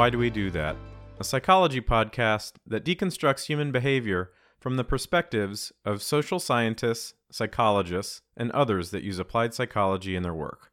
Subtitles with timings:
[0.00, 0.76] Why Do We Do That,
[1.18, 8.50] a psychology podcast that deconstructs human behavior from the perspectives of social scientists, psychologists, and
[8.52, 10.72] others that use applied psychology in their work.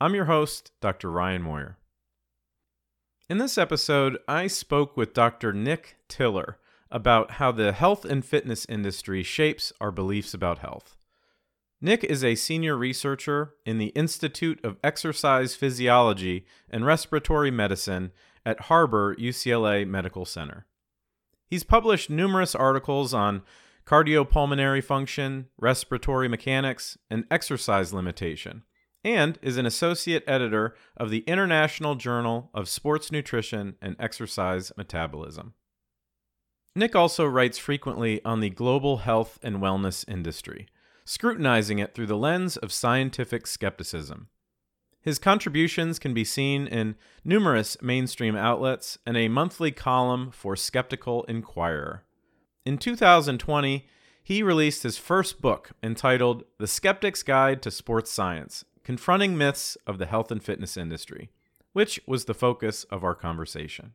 [0.00, 1.10] I'm your host, Dr.
[1.10, 1.78] Ryan Moyer.
[3.28, 5.52] In this episode, I spoke with Dr.
[5.52, 6.60] Nick Tiller
[6.92, 10.96] about how the health and fitness industry shapes our beliefs about health.
[11.80, 18.12] Nick is a senior researcher in the Institute of Exercise Physiology and Respiratory Medicine
[18.44, 20.66] at Harbor UCLA Medical Center.
[21.46, 23.42] He's published numerous articles on
[23.86, 28.62] cardiopulmonary function, respiratory mechanics, and exercise limitation,
[29.02, 35.54] and is an associate editor of the International Journal of Sports Nutrition and Exercise Metabolism.
[36.76, 40.68] Nick also writes frequently on the global health and wellness industry
[41.10, 44.28] scrutinizing it through the lens of scientific skepticism.
[45.02, 51.24] His contributions can be seen in numerous mainstream outlets and a monthly column for Skeptical
[51.24, 52.04] Inquirer.
[52.66, 53.86] In 2020,
[54.22, 59.98] he released his first book entitled The Skeptic's Guide to Sports Science Confronting Myths of
[59.98, 61.30] the Health and Fitness Industry,
[61.72, 63.92] which was the focus of our conversation.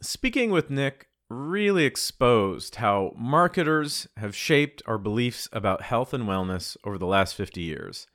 [0.00, 6.76] Speaking with Nick really exposed how marketers have shaped our beliefs about health and wellness
[6.84, 8.06] over the last 50 years,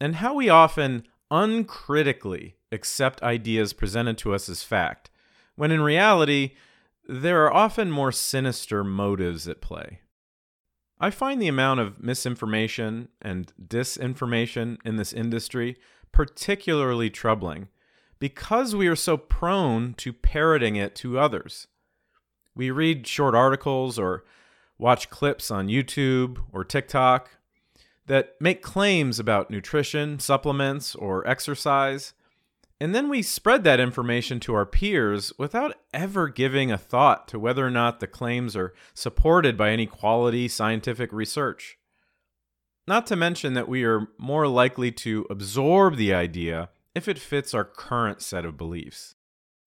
[0.00, 5.10] and how we often uncritically accept ideas presented to us as fact,
[5.56, 6.52] when in reality,
[7.08, 10.00] there are often more sinister motives at play.
[10.98, 15.76] I find the amount of misinformation and disinformation in this industry
[16.12, 17.68] particularly troubling
[18.18, 21.66] because we are so prone to parroting it to others.
[22.54, 24.24] We read short articles or
[24.78, 27.30] watch clips on YouTube or TikTok
[28.10, 32.12] that make claims about nutrition, supplements, or exercise,
[32.80, 37.38] and then we spread that information to our peers without ever giving a thought to
[37.38, 41.78] whether or not the claims are supported by any quality scientific research.
[42.84, 47.54] Not to mention that we are more likely to absorb the idea if it fits
[47.54, 49.14] our current set of beliefs.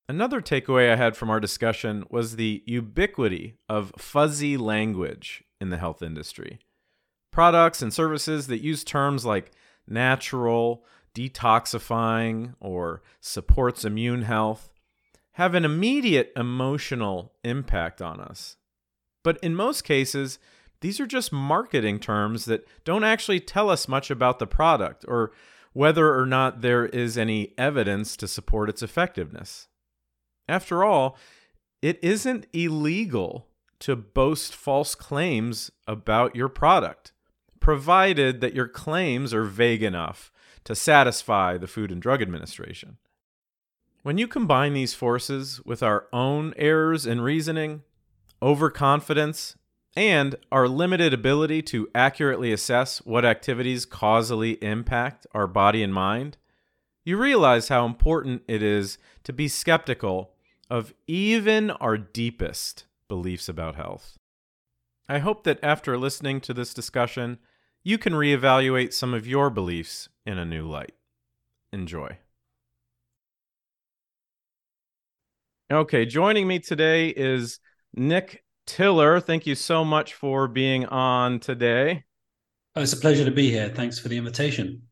[0.10, 5.78] Another takeaway I had from our discussion was the ubiquity of fuzzy language in the
[5.78, 6.60] health industry.
[7.34, 9.52] Products and services that use terms like
[9.88, 10.86] natural,
[11.16, 14.70] detoxifying, or supports immune health
[15.32, 18.58] have an immediate emotional impact on us.
[19.24, 20.38] But in most cases,
[20.82, 25.32] these are just marketing terms that don't actually tell us much about the product or
[25.72, 29.70] whether or not there is any evidence to support its effectiveness.
[30.48, 31.18] After all,
[31.82, 33.48] it isn't illegal
[33.80, 37.12] to boast false claims about your product,
[37.64, 40.32] provided that your claims are vague enough
[40.66, 42.98] to satisfy the Food and Drug Administration.
[44.04, 47.84] When you combine these forces with our own errors in reasoning,
[48.42, 49.56] overconfidence,
[49.96, 56.36] and our limited ability to accurately assess what activities causally impact our body and mind,
[57.06, 60.32] you realize how important it is to be skeptical
[60.70, 64.18] of even our deepest beliefs about health.
[65.08, 67.38] I hope that after listening to this discussion,
[67.84, 70.94] you can reevaluate some of your beliefs in a new light.
[71.72, 72.18] Enjoy.
[75.72, 77.60] Okay, joining me today is
[77.96, 79.20] Nick Tiller.
[79.20, 82.04] Thank you so much for being on today.
[82.76, 83.70] Oh, it's a pleasure to be here.
[83.70, 84.84] Thanks for the invitation.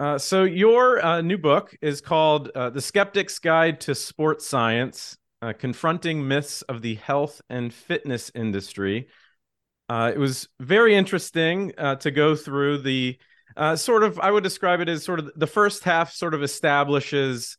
[0.00, 5.16] Uh, so your uh, new book is called uh, "The Skeptic's Guide to Sports Science:
[5.42, 9.08] uh, Confronting Myths of the Health and Fitness Industry."
[9.88, 13.18] Uh, it was very interesting uh, to go through the
[13.74, 14.18] sort of.
[14.20, 17.56] I would describe it as sort of the first half sort of establishes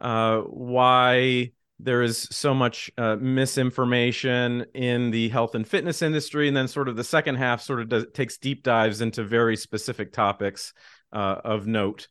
[0.00, 6.88] why there is so much misinformation in the health and fitness industry, and then sort
[6.88, 10.72] of the second half sort of does, takes deep dives into very specific topics
[11.12, 12.06] uh, of note.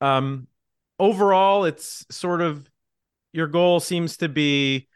[0.00, 0.46] Um,
[0.98, 2.70] overall, it's sort of
[3.32, 4.88] your goal seems to be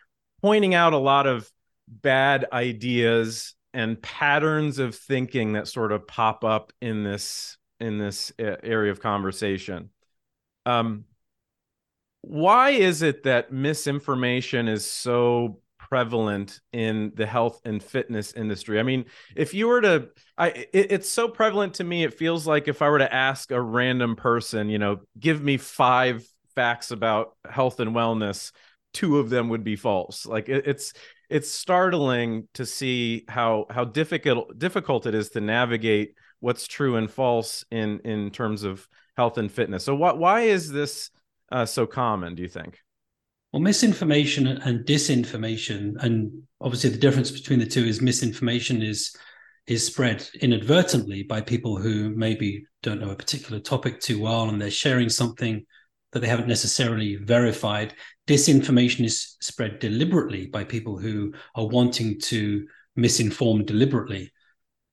[0.43, 1.51] pointing out a lot of
[1.89, 8.33] bad ideas and patterns of thinking that sort of pop up in this in this
[8.39, 9.91] area of conversation.
[10.67, 11.05] Um,
[12.21, 18.81] why is it that misinformation is so prevalent in the health and fitness industry.
[18.81, 19.05] I mean,
[19.37, 20.09] if you were to,
[20.39, 22.03] I it, it's so prevalent to me.
[22.03, 25.59] It feels like if I were to ask a random person, you know, give me
[25.59, 28.53] five facts about health and wellness,
[28.95, 30.25] two of them would be false.
[30.25, 30.95] Like it, it's
[31.33, 37.11] it's startling to see how how difficult difficult it is to navigate what's true and
[37.11, 38.87] false in in terms of
[39.17, 39.83] health and fitness.
[39.83, 41.11] So what why is this
[41.51, 42.35] uh, so common?
[42.35, 42.79] Do you think?
[43.51, 49.17] Well, misinformation and disinformation, and obviously the difference between the two is misinformation is
[49.67, 54.61] is spread inadvertently by people who maybe don't know a particular topic too well and
[54.61, 55.65] they're sharing something
[56.13, 57.95] that they haven't necessarily verified.
[58.27, 62.67] Disinformation is spread deliberately by people who are wanting to
[62.99, 64.33] misinform deliberately.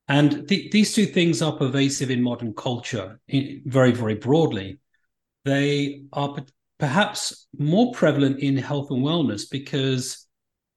[0.07, 4.79] And th- these two things are pervasive in modern culture very, very broadly.
[5.45, 6.43] They are p-
[6.79, 10.25] perhaps more prevalent in health and wellness because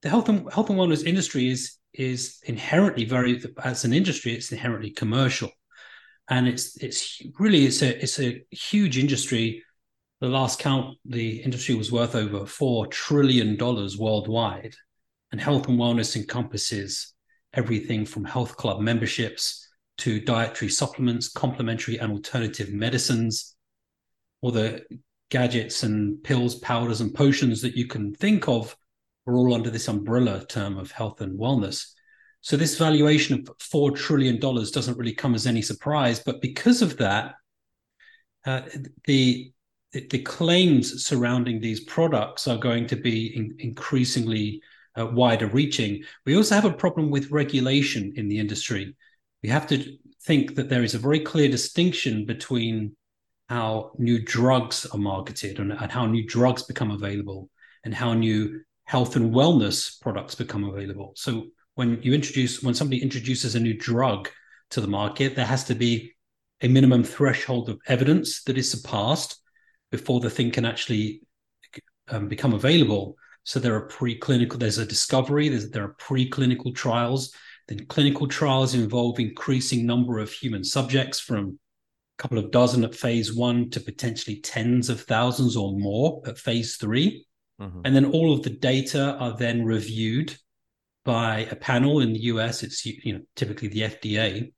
[0.03, 4.51] the health and health and wellness industry is is inherently very as an industry it's
[4.51, 5.51] inherently commercial
[6.29, 9.63] and it's it's really it's a it's a huge industry
[10.23, 14.75] the last count the industry was worth over 4 trillion dollars worldwide
[15.33, 17.13] and health and wellness encompasses
[17.53, 23.57] everything from health club memberships to dietary supplements complementary and alternative medicines
[24.43, 24.85] all the
[25.31, 28.77] gadgets and pills powders and potions that you can think of
[29.27, 31.87] are all under this umbrella term of health and wellness.
[32.41, 36.83] So this valuation of four trillion dollars doesn't really come as any surprise, but because
[36.83, 37.35] of that,
[38.45, 38.63] uh,
[39.05, 39.53] the
[39.93, 44.63] the claims surrounding these products are going to be in, increasingly
[44.99, 46.03] uh, wider reaching.
[46.25, 48.95] We also have a problem with regulation in the industry.
[49.43, 52.97] We have to think that there is a very clear distinction between
[53.49, 57.51] how new drugs are marketed and, and how new drugs become available
[57.85, 61.13] and how new health and wellness products become available.
[61.17, 64.31] So when you introduce when somebody introduces a new drug
[64.71, 66.13] to the market, there has to be
[66.63, 69.42] a minimum threshold of evidence that is surpassed
[69.93, 71.21] before the thing can actually
[72.09, 73.15] um, become available.
[73.45, 77.33] So there are preclinical, there's a discovery, there's, there are preclinical trials,
[77.69, 81.59] then clinical trials involve increasing number of human subjects from
[82.19, 86.39] a couple of dozen at phase one to potentially tens of thousands or more at
[86.39, 87.25] phase three.
[87.61, 87.81] Mm-hmm.
[87.85, 90.37] And then all of the data are then reviewed
[91.05, 92.63] by a panel in the US.
[92.63, 94.53] It's you know typically the FDA.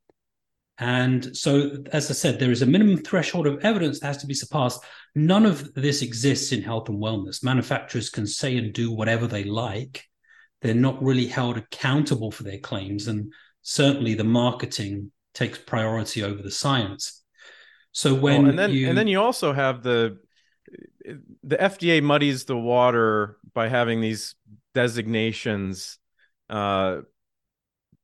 [0.79, 4.27] And so, as I said, there is a minimum threshold of evidence that has to
[4.27, 4.83] be surpassed.
[5.15, 7.45] None of this exists in health and wellness.
[7.45, 10.05] Manufacturers can say and do whatever they like.
[10.63, 13.07] They're not really held accountable for their claims.
[13.07, 13.33] And
[13.63, 17.23] certainly the marketing takes priority over the science.
[17.93, 18.89] So when and then you...
[18.89, 20.19] and then you also have the
[21.45, 24.35] the FDA muddies the water by having these
[24.75, 25.99] designations.
[26.51, 27.03] Uh,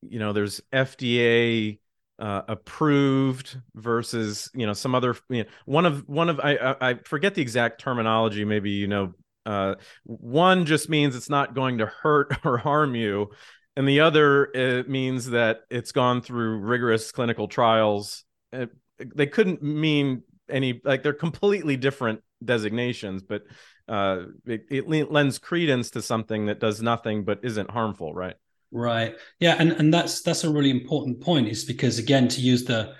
[0.02, 1.79] you know, there's FDA
[2.20, 6.94] uh, approved versus you know some other you know, one of one of I, I
[7.04, 8.44] forget the exact terminology.
[8.44, 9.14] Maybe you know,
[9.46, 13.30] uh, one just means it's not going to hurt or harm you,
[13.74, 18.24] and the other it means that it's gone through rigorous clinical trials.
[18.52, 23.44] It, they couldn't mean any like they're completely different designations, but
[23.88, 28.36] uh, it, it lends credence to something that does nothing but isn't harmful, right?
[28.72, 29.16] Right.
[29.40, 31.48] Yeah, and and that's that's a really important point.
[31.48, 32.94] Is because again, to use the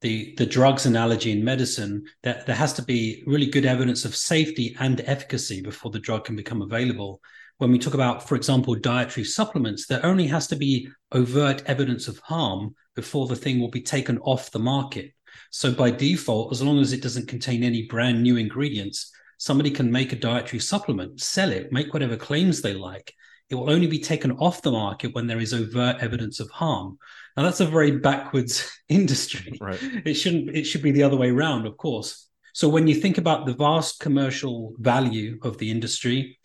[0.00, 4.16] the the drugs analogy in medicine, that there has to be really good evidence of
[4.16, 7.20] safety and efficacy before the drug can become available.
[7.58, 12.08] When we talk about, for example, dietary supplements, there only has to be overt evidence
[12.08, 15.12] of harm before the thing will be taken off the market.
[15.50, 19.92] So by default, as long as it doesn't contain any brand new ingredients, somebody can
[19.92, 23.12] make a dietary supplement, sell it, make whatever claims they like.
[23.50, 26.98] It will only be taken off the market when there is overt evidence of harm.
[27.36, 29.58] Now that's a very backwards industry.
[29.60, 29.78] Right.
[30.04, 30.56] It shouldn't.
[30.56, 32.28] It should be the other way around, of course.
[32.54, 36.38] So when you think about the vast commercial value of the industry,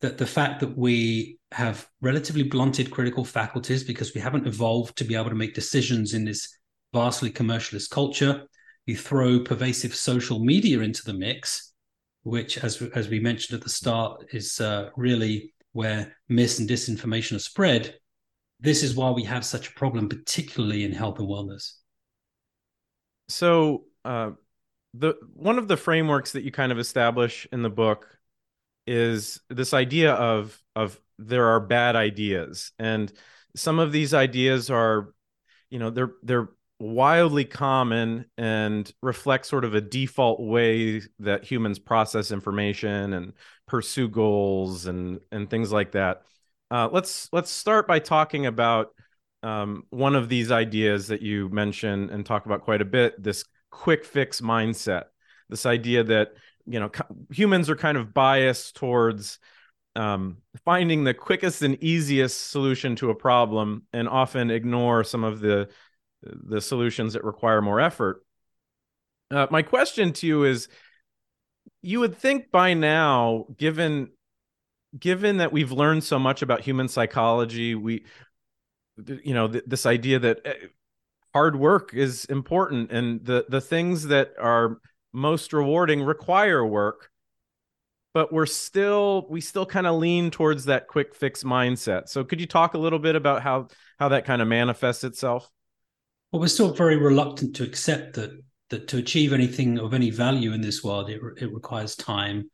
[0.00, 5.04] that the fact that we have relatively blunted critical faculties because we haven't evolved to
[5.04, 6.56] be able to make decisions in this
[6.92, 8.42] vastly commercialist culture.
[8.86, 11.72] You throw pervasive social media into the mix,
[12.24, 17.36] which, as as we mentioned at the start, is uh, really where mis and disinformation
[17.36, 17.94] are spread.
[18.60, 21.72] This is why we have such a problem, particularly in health and wellness.
[23.28, 24.32] So, uh,
[24.94, 28.06] the one of the frameworks that you kind of establish in the book
[28.86, 33.12] is this idea of of there are bad ideas, and
[33.56, 35.14] some of these ideas are,
[35.70, 36.48] you know, they're they're
[36.82, 43.32] wildly common and reflect sort of a default way that humans process information and
[43.68, 46.22] pursue goals and and things like that.
[46.70, 48.88] Uh, let's let's start by talking about
[49.44, 53.22] um, one of these ideas that you mentioned and talk about quite a bit.
[53.22, 55.04] This quick fix mindset.
[55.48, 56.32] This idea that
[56.66, 56.90] you know
[57.30, 59.38] humans are kind of biased towards
[59.94, 65.38] um, finding the quickest and easiest solution to a problem and often ignore some of
[65.38, 65.68] the
[66.22, 68.24] the solutions that require more effort.
[69.30, 70.68] Uh, my question to you is
[71.80, 74.10] you would think by now, given
[74.98, 78.04] given that we've learned so much about human psychology, we,
[79.06, 80.54] you know, th- this idea that eh,
[81.32, 84.78] hard work is important and the the things that are
[85.12, 87.10] most rewarding require work
[88.14, 92.40] but we're still we still kind of lean towards that quick fix mindset so could
[92.40, 93.66] you talk a little bit about how
[93.98, 95.48] how that kind of manifests itself
[96.32, 98.30] well we're still very reluctant to accept that
[98.70, 102.50] that to achieve anything of any value in this world it, it requires time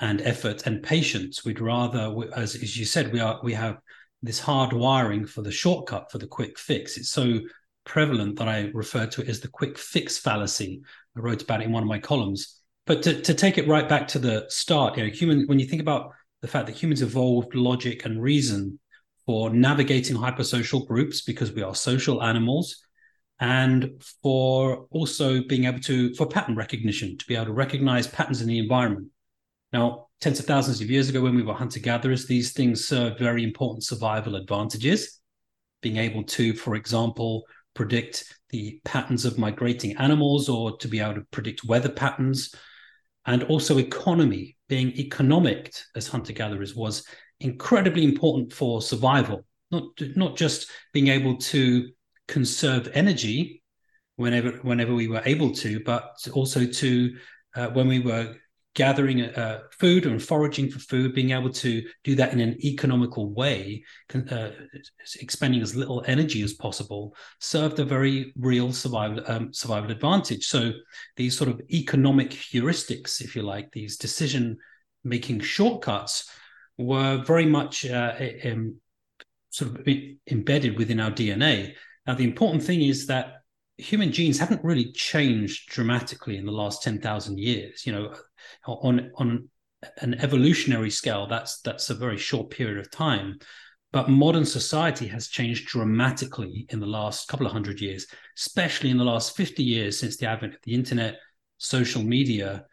[0.00, 3.78] and effort and patience we'd rather as, as you said we are we have
[4.22, 7.38] this hard wiring for the shortcut for the quick fix it's so
[7.84, 10.82] prevalent that I refer to it as the quick fix fallacy.
[11.16, 12.60] I wrote about it in one of my columns.
[12.86, 15.66] But to, to take it right back to the start, you know, human when you
[15.66, 16.10] think about
[16.42, 18.78] the fact that humans evolved logic and reason
[19.24, 22.83] for navigating hypersocial groups because we are social animals
[23.44, 28.40] and for also being able to for pattern recognition to be able to recognize patterns
[28.40, 29.08] in the environment.
[29.70, 33.18] Now tens of thousands of years ago when we were hunter gatherers these things served
[33.18, 35.20] very important survival advantages.
[35.82, 41.16] Being able to for example predict the patterns of migrating animals or to be able
[41.16, 42.54] to predict weather patterns.
[43.26, 47.06] And also, economy, being economic as hunter gatherers was
[47.40, 49.84] incredibly important for survival, not,
[50.14, 51.88] not just being able to
[52.28, 53.62] conserve energy
[54.16, 57.16] whenever whenever we were able to, but also to
[57.56, 58.34] uh, when we were
[58.74, 63.30] gathering uh, food and foraging for food, being able to do that in an economical
[63.32, 63.84] way,
[64.30, 64.50] uh,
[65.20, 70.46] expending as little energy as possible, served a very real survival um, survival advantage.
[70.46, 70.72] So
[71.16, 74.58] these sort of economic heuristics, if you like, these decision
[75.04, 76.28] making shortcuts,
[76.76, 78.14] were very much uh,
[79.50, 79.88] sort of
[80.28, 81.74] embedded within our DNA.
[82.06, 83.42] Now the important thing is that
[83.76, 87.86] human genes haven't really changed dramatically in the last 10,000 years.
[87.86, 88.14] You know,
[88.66, 89.48] on on
[89.98, 93.38] an evolutionary scale, that's that's a very short period of time.
[93.92, 98.06] But modern society has changed dramatically in the last couple of hundred years,
[98.36, 101.20] especially in the last 50 years since the advent of the internet,
[101.58, 102.66] social media.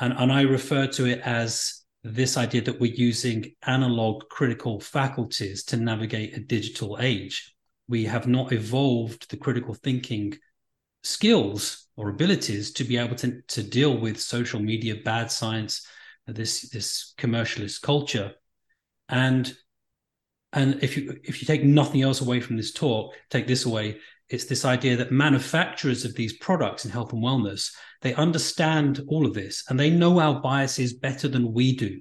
[0.00, 5.62] And, and I refer to it as this idea that we're using analog critical faculties
[5.64, 7.54] to navigate a digital age
[7.88, 10.36] we have not evolved the critical thinking
[11.02, 15.86] skills or abilities to be able to, to deal with social media, bad science,
[16.26, 18.32] this this commercialist culture.
[19.08, 19.52] And
[20.52, 23.98] and if you if you take nothing else away from this talk, take this away,
[24.28, 29.24] it's this idea that manufacturers of these products in health and wellness, they understand all
[29.24, 32.00] of this and they know our biases better than we do.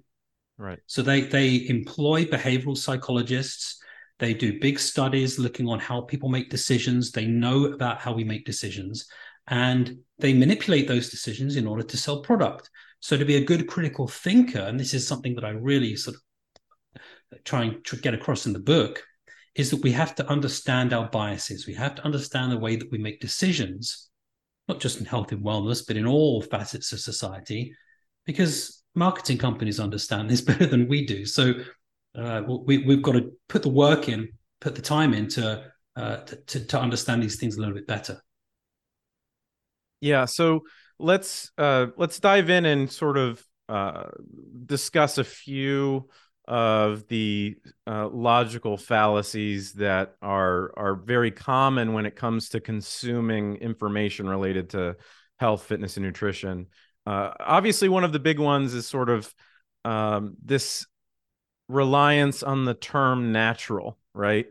[0.57, 0.79] Right.
[0.87, 3.79] So they they employ behavioral psychologists
[4.19, 7.11] they do big studies looking on how people make decisions.
[7.11, 9.07] They know about how we make decisions
[9.47, 12.69] and they manipulate those decisions in order to sell product.
[12.99, 16.15] So to be a good critical thinker, and this is something that I really sort
[16.15, 17.01] of
[17.43, 19.03] trying to get across in the book,
[19.53, 21.67] is that we have to understand our biases.
[21.67, 24.09] We have to understand the way that we make decisions,
[24.67, 27.73] not just in health and wellness, but in all facets of society,
[28.25, 31.25] because marketing companies understand this better than we do.
[31.25, 31.53] So
[32.17, 34.29] uh, we, we've got to put the work in,
[34.61, 35.63] put the time in to,
[35.95, 36.17] uh,
[36.47, 38.21] to, to understand these things a little bit better.
[40.01, 40.25] Yeah.
[40.25, 40.61] So
[40.99, 44.09] let's uh, let's dive in and sort of uh,
[44.65, 46.09] discuss a few
[46.47, 47.55] of the
[47.87, 54.69] uh, logical fallacies that are are very common when it comes to consuming information related
[54.71, 54.95] to
[55.39, 56.67] health, fitness, and nutrition.
[57.05, 59.33] Uh, obviously, one of the big ones is sort of
[59.83, 60.85] um, this
[61.67, 64.47] reliance on the term natural, right?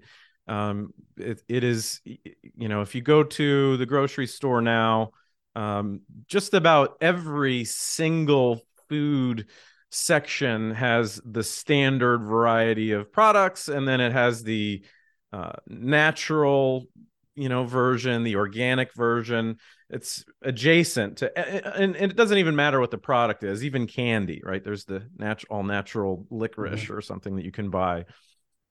[0.46, 5.10] Um, it, it is, you know, if you go to the grocery store now,
[5.54, 9.46] um, just about every single food
[9.90, 14.84] section has the standard variety of products, and then it has the
[15.32, 16.86] uh, natural,
[17.34, 19.58] you know, version, the organic version
[19.90, 24.40] it's adjacent to and, and, it doesn't even matter what the product is even candy
[24.44, 24.64] right?
[24.64, 26.94] There's the natural all natural licorice mm-hmm.
[26.94, 28.06] or something that you can buy.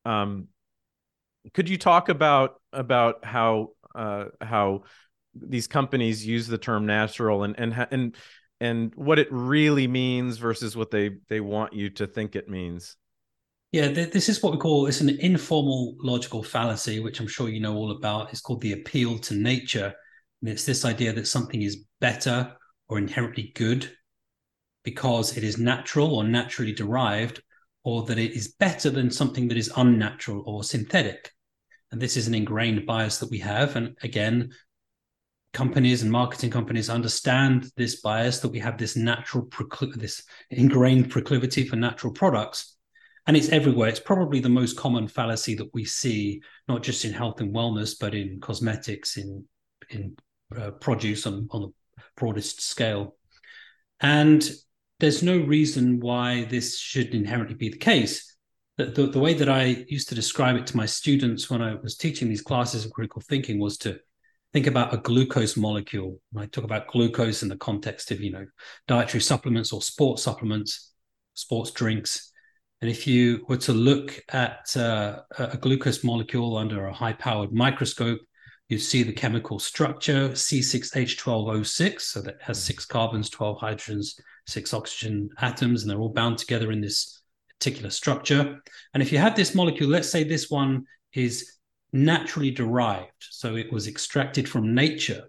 [0.05, 0.47] Um
[1.53, 4.83] could you talk about about how uh how
[5.35, 8.15] these companies use the term natural and and and
[8.59, 12.97] and what it really means versus what they they want you to think it means
[13.73, 17.59] yeah this is what we call it's an informal logical fallacy which i'm sure you
[17.59, 19.93] know all about it's called the appeal to nature
[20.41, 22.55] and it's this idea that something is better
[22.87, 23.89] or inherently good
[24.83, 27.41] because it is natural or naturally derived,
[27.83, 31.31] or that it is better than something that is unnatural or synthetic.
[31.91, 33.75] And this is an ingrained bias that we have.
[33.75, 34.51] And again,
[35.53, 41.11] companies and marketing companies understand this bias that we have this natural procl- this ingrained
[41.11, 42.75] proclivity for natural products
[43.25, 43.89] and it's everywhere.
[43.89, 47.95] It's probably the most common fallacy that we see, not just in health and wellness,
[47.99, 49.45] but in cosmetics, in
[49.89, 50.15] in
[50.55, 53.15] uh, produce on on the broadest scale.
[53.99, 54.47] And
[54.99, 58.35] there's no reason why this should inherently be the case.
[58.77, 61.75] The, the, the, way that I used to describe it to my students when I
[61.75, 63.99] was teaching these classes of critical thinking was to
[64.51, 66.19] think about a glucose molecule.
[66.31, 68.45] When I talk about glucose in the context of, you know,
[68.87, 70.91] dietary supplements or sports supplements,
[71.33, 72.31] sports drinks.
[72.83, 77.53] And if you were to look at uh, a glucose molecule under a high powered
[77.53, 78.19] microscope,
[78.67, 82.01] you'd see the chemical structure C6H12O6.
[82.01, 86.73] So that has six carbons, 12 hydrogens, six oxygen atoms, and they're all bound together
[86.73, 87.21] in this
[87.57, 88.59] particular structure.
[88.93, 91.53] And if you had this molecule, let's say this one is
[91.93, 95.23] naturally derived, so it was extracted from nature,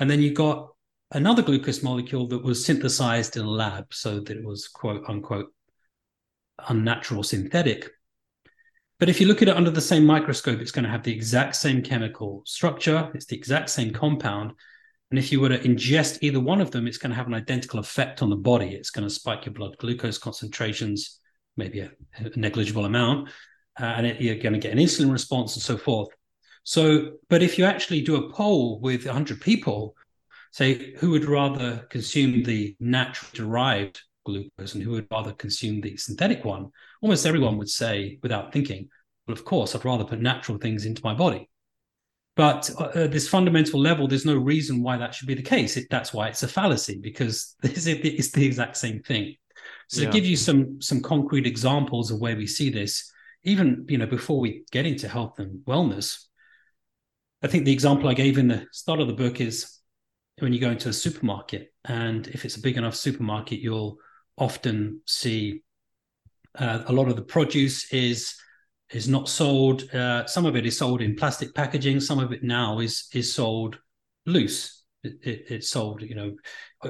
[0.00, 0.70] and then you got
[1.12, 5.52] another glucose molecule that was synthesized in a lab, so that it was quote unquote
[6.68, 7.90] unnatural synthetic.
[8.98, 11.12] But if you look at it under the same microscope, it's going to have the
[11.12, 14.52] exact same chemical structure, it's the exact same compound,
[15.10, 17.34] and if you were to ingest either one of them, it's going to have an
[17.34, 18.70] identical effect on the body.
[18.70, 21.20] It's going to spike your blood glucose concentrations,
[21.56, 23.28] maybe a, a negligible amount,
[23.78, 26.08] uh, and it, you're going to get an insulin response and so forth.
[26.64, 29.94] So, but if you actually do a poll with 100 people,
[30.50, 35.96] say who would rather consume the natural derived glucose and who would rather consume the
[35.96, 38.88] synthetic one, almost everyone would say, without thinking,
[39.26, 41.48] well, of course, I'd rather put natural things into my body.
[42.36, 45.76] But uh, at this fundamental level, there's no reason why that should be the case.
[45.76, 49.36] It, that's why it's a fallacy because it's, it's the exact same thing.
[49.88, 50.08] So yeah.
[50.08, 53.10] to give you some some concrete examples of where we see this,
[53.44, 56.24] even you know before we get into health and wellness,
[57.42, 59.78] I think the example I gave in the start of the book is
[60.38, 63.98] when you go into a supermarket, and if it's a big enough supermarket, you'll
[64.38, 65.62] often see
[66.58, 68.36] uh, a lot of the produce is
[68.90, 69.92] is not sold.
[69.92, 72.00] Uh, some of it is sold in plastic packaging.
[72.00, 73.78] Some of it now is is sold
[74.26, 74.84] loose.
[75.02, 76.34] It, it, it's sold, you know,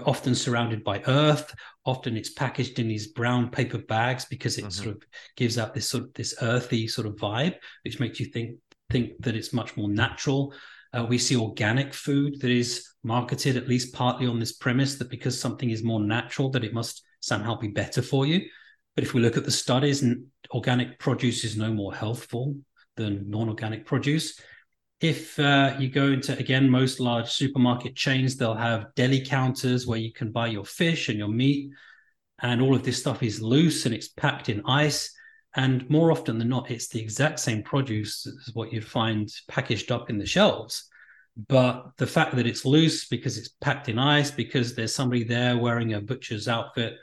[0.04, 1.54] often surrounded by earth.
[1.84, 4.70] Often it's packaged in these brown paper bags because it mm-hmm.
[4.70, 5.02] sort of
[5.36, 8.58] gives out this sort of this earthy sort of vibe, which makes you think
[8.90, 10.54] think that it's much more natural.
[10.92, 15.10] Uh, we see organic food that is marketed at least partly on this premise that
[15.10, 18.48] because something is more natural, that it must somehow be better for you.
[18.94, 22.56] But if we look at the studies, and organic produce is no more healthful
[22.96, 24.40] than non-organic produce.
[25.00, 29.98] If uh, you go into again most large supermarket chains, they'll have deli counters where
[29.98, 31.70] you can buy your fish and your meat,
[32.40, 35.12] and all of this stuff is loose and it's packed in ice.
[35.54, 39.90] And more often than not, it's the exact same produce as what you'd find packaged
[39.90, 40.88] up in the shelves.
[41.48, 45.56] But the fact that it's loose because it's packed in ice, because there's somebody there
[45.58, 46.96] wearing a butcher's outfit,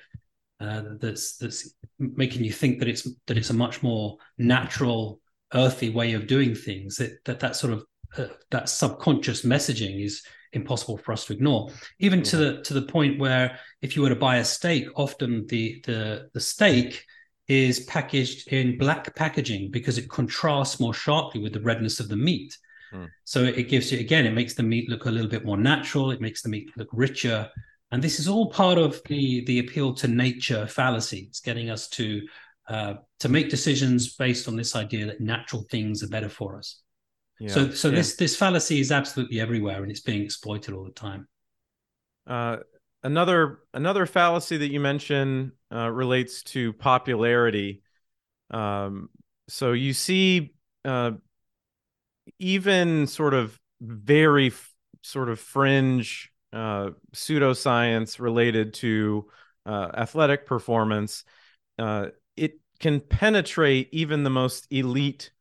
[0.63, 5.19] uh, that's that's making you think that it's that it's a much more natural,
[5.53, 6.97] earthy way of doing things.
[6.97, 7.85] That that that sort of
[8.17, 10.23] uh, that subconscious messaging is
[10.53, 11.69] impossible for us to ignore.
[11.99, 12.25] Even yeah.
[12.25, 15.81] to the to the point where if you were to buy a steak, often the
[15.85, 17.05] the the steak
[17.47, 22.15] is packaged in black packaging because it contrasts more sharply with the redness of the
[22.15, 22.57] meat.
[22.93, 23.09] Mm.
[23.25, 26.11] So it gives you again, it makes the meat look a little bit more natural.
[26.11, 27.49] It makes the meat look richer.
[27.93, 31.27] And this is all part of the the appeal to nature fallacy.
[31.29, 32.23] It's getting us to
[32.67, 36.81] uh, to make decisions based on this idea that natural things are better for us.
[37.39, 37.49] Yeah.
[37.49, 37.97] So so yeah.
[37.97, 41.27] this this fallacy is absolutely everywhere and it's being exploited all the time.
[42.25, 42.57] Uh,
[43.03, 47.83] another another fallacy that you mentioned uh, relates to popularity.
[48.49, 49.09] Um,
[49.47, 51.11] so you see, uh,
[52.39, 59.25] even sort of very f- sort of fringe uh, pseudoscience related to
[59.65, 61.23] uh, athletic performance,
[61.79, 65.31] uh, it can penetrate even the most elite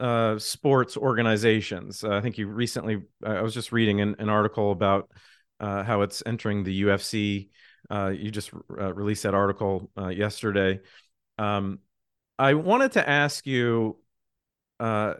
[0.00, 2.04] uh, sports organizations.
[2.04, 5.10] I think you recently, I was just reading an, an article about
[5.60, 7.50] uh, how it's entering the UFC.
[7.90, 10.80] you just released that article yesterday.
[11.38, 11.80] Um,
[12.38, 13.98] I wanted to ask you
[14.78, 15.18] how,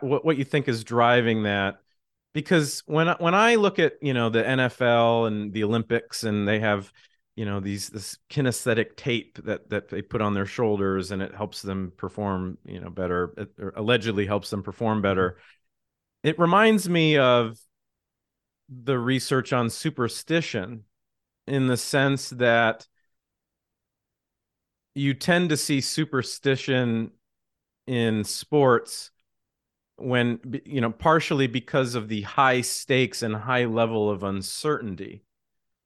[0.00, 1.80] what, what you think is driving that
[2.36, 6.60] because when when I look at you know the NFL and the Olympics and they
[6.60, 6.92] have
[7.34, 11.34] you know these this kinesthetic tape that that they put on their shoulders and it
[11.34, 15.30] helps them perform you know better or allegedly helps them perform better.
[15.30, 16.28] Mm-hmm.
[16.28, 17.58] It reminds me of
[18.68, 20.84] the research on superstition
[21.46, 22.86] in the sense that
[24.94, 27.12] you tend to see superstition
[27.86, 29.10] in sports
[29.96, 35.22] when you know partially because of the high stakes and high level of uncertainty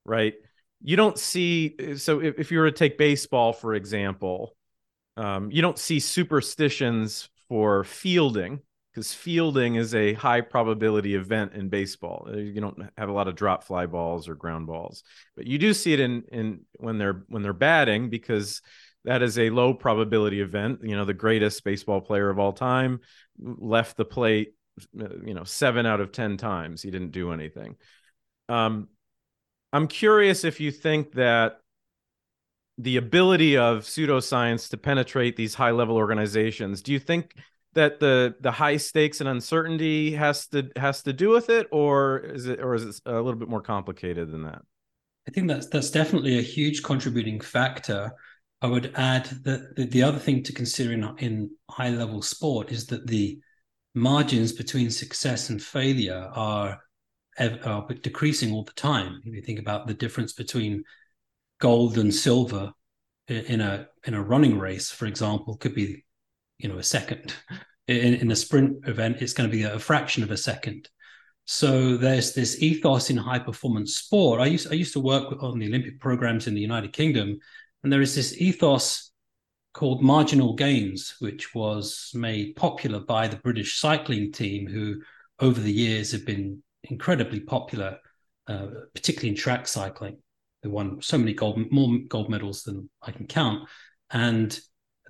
[0.04, 0.34] right
[0.82, 4.56] you don't see so if, if you were to take baseball for example
[5.16, 8.60] um, you don't see superstitions for fielding
[8.92, 12.26] because fielding is a high probability event in baseball.
[12.28, 15.02] Uh, you don't have a lot of drop fly balls or ground balls,
[15.36, 18.62] but you do see it in in when they're when they're batting because
[19.04, 20.80] that is a low probability event.
[20.82, 23.00] You know, the greatest baseball player of all time
[23.38, 24.54] left the plate,
[25.00, 26.82] uh, you know, seven out of 10 times.
[26.82, 27.76] He didn't do anything.
[28.48, 28.88] Um,
[29.72, 31.60] I'm curious if you think that
[32.78, 37.34] the ability of pseudoscience to penetrate these high level organizations, do you think
[37.74, 42.18] that the the high stakes and uncertainty has to has to do with it or
[42.18, 44.62] is it or is it a little bit more complicated than that
[45.28, 48.10] i think that's that's definitely a huge contributing factor
[48.62, 52.86] I would add that the, other thing to consider in, in high level sport is
[52.86, 53.40] that the
[53.94, 56.78] margins between success and failure are,
[57.38, 59.22] are decreasing all the time.
[59.24, 60.84] If you think about the difference between
[61.58, 62.72] gold and silver
[63.28, 66.04] in a in a running race, for example, could be
[66.58, 67.34] you know a second.
[67.88, 70.88] In, in a sprint event, it's going to be a fraction of a second.
[71.44, 74.40] So there's this ethos in high performance sport.
[74.40, 77.38] I used I used to work on the Olympic programs in the United Kingdom,
[77.82, 79.10] and there is this ethos
[79.72, 85.00] called marginal gains, which was made popular by the British cycling team, who
[85.38, 87.98] over the years have been incredibly popular,
[88.48, 90.18] uh, particularly in track cycling.
[90.62, 93.68] They won so many gold, more gold medals than I can count.
[94.10, 94.58] And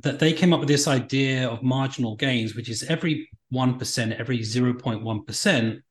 [0.03, 4.39] that they came up with this idea of marginal gains, which is every 1%, every
[4.39, 5.83] 0.1%,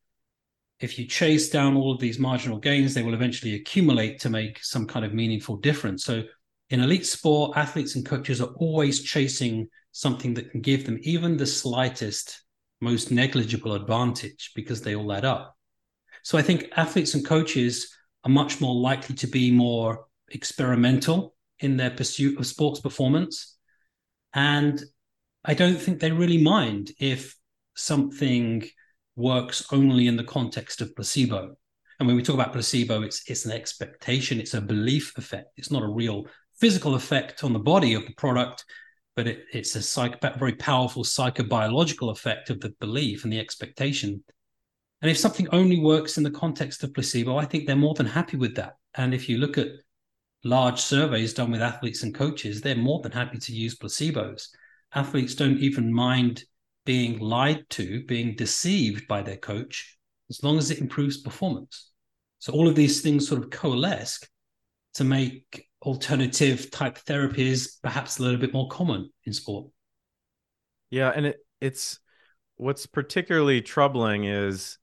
[0.80, 4.64] if you chase down all of these marginal gains, they will eventually accumulate to make
[4.64, 6.04] some kind of meaningful difference.
[6.04, 6.22] So
[6.70, 11.36] in elite sport, athletes and coaches are always chasing something that can give them even
[11.36, 12.42] the slightest,
[12.80, 15.56] most negligible advantage because they all add up.
[16.22, 21.76] So I think athletes and coaches are much more likely to be more experimental in
[21.76, 23.56] their pursuit of sports performance.
[24.32, 24.80] And
[25.44, 27.36] I don't think they really mind if
[27.74, 28.64] something
[29.16, 31.56] works only in the context of placebo.
[31.98, 35.48] And when we talk about placebo, it's it's an expectation, it's a belief effect.
[35.56, 36.26] It's not a real
[36.60, 38.64] physical effect on the body of the product,
[39.16, 44.22] but it, it's a psych, very powerful psychobiological effect of the belief and the expectation.
[45.02, 48.06] And if something only works in the context of placebo, I think they're more than
[48.06, 48.76] happy with that.
[48.94, 49.68] And if you look at
[50.44, 54.48] large surveys done with athletes and coaches, they're more than happy to use placebos.
[54.94, 56.44] Athletes don't even mind
[56.84, 59.96] being lied to, being deceived by their coach,
[60.28, 61.90] as long as it improves performance.
[62.38, 64.20] So all of these things sort of coalesce
[64.94, 69.68] to make alternative type therapies perhaps a little bit more common in sport.
[70.90, 71.98] Yeah, and it it's
[72.56, 74.78] what's particularly troubling is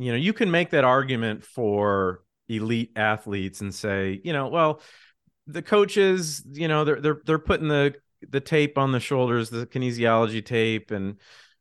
[0.00, 4.80] you know, you can make that argument for elite athletes and say, you know, well,
[5.46, 7.94] the coaches, you know, they're they're they're putting the
[8.26, 11.16] the tape on the shoulders, the kinesiology tape and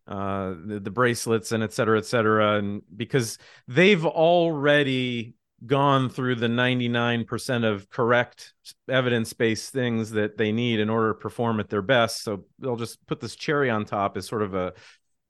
[0.07, 2.57] uh, the, the bracelets and et cetera, et cetera.
[2.57, 8.53] And because they've already gone through the 99% of correct
[8.89, 12.23] evidence-based things that they need in order to perform at their best.
[12.23, 14.73] So they'll just put this cherry on top as sort of a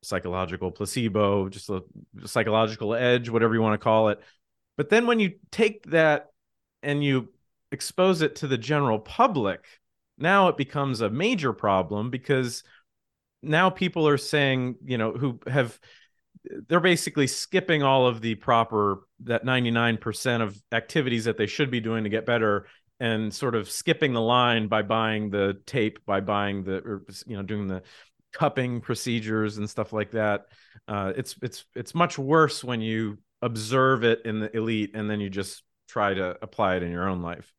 [0.02, 1.82] psychological placebo just a
[2.24, 4.20] psychological edge whatever you want to call it.
[4.76, 6.28] But then when you take that
[6.82, 7.28] and you
[7.70, 9.64] expose it to the general public
[10.16, 12.62] now it becomes a major problem because
[13.42, 15.78] now people are saying you know who have
[16.68, 21.80] they're basically skipping all of the proper that 99% of activities that they should be
[21.80, 22.66] doing to get better
[22.98, 27.36] and sort of skipping the line by buying the tape by buying the or you
[27.36, 27.82] know doing the
[28.32, 30.42] cupping procedures and stuff like that.
[30.86, 35.20] Uh, it's it's it's much worse when you observe it in the elite and then
[35.20, 37.52] you just try to apply it in your own life.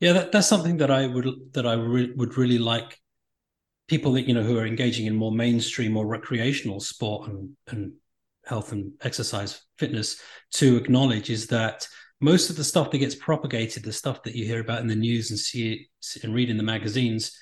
[0.00, 3.00] Yeah that, that's something that i would that i re- would really like
[3.88, 7.94] people that you know who are engaging in more mainstream or recreational sport and and
[8.48, 10.20] health and exercise fitness
[10.52, 11.86] to acknowledge is that
[12.20, 14.94] most of the stuff that gets propagated, the stuff that you hear about in the
[14.94, 15.88] news and see
[16.22, 17.38] and read in the magazines,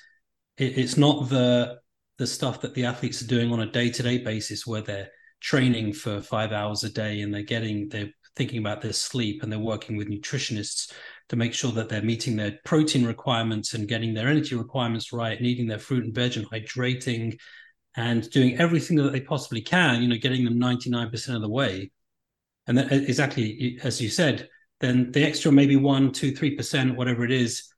[0.57, 1.77] it, it's not the
[2.17, 5.09] the stuff that the athletes are doing on a day to day basis where they're
[5.39, 9.51] training for five hours a day and they're getting they're thinking about their sleep and
[9.51, 10.91] they're working with nutritionists
[11.29, 15.41] to make sure that they're meeting their protein requirements and getting their energy requirements right
[15.41, 17.37] eating their fruit and veg and hydrating
[17.97, 21.91] and doing everything that they possibly can, you know, getting them 99% of the way.
[22.67, 24.47] And that, exactly as you said,
[24.79, 27.73] then the extra maybe one, two, three percent, whatever it is,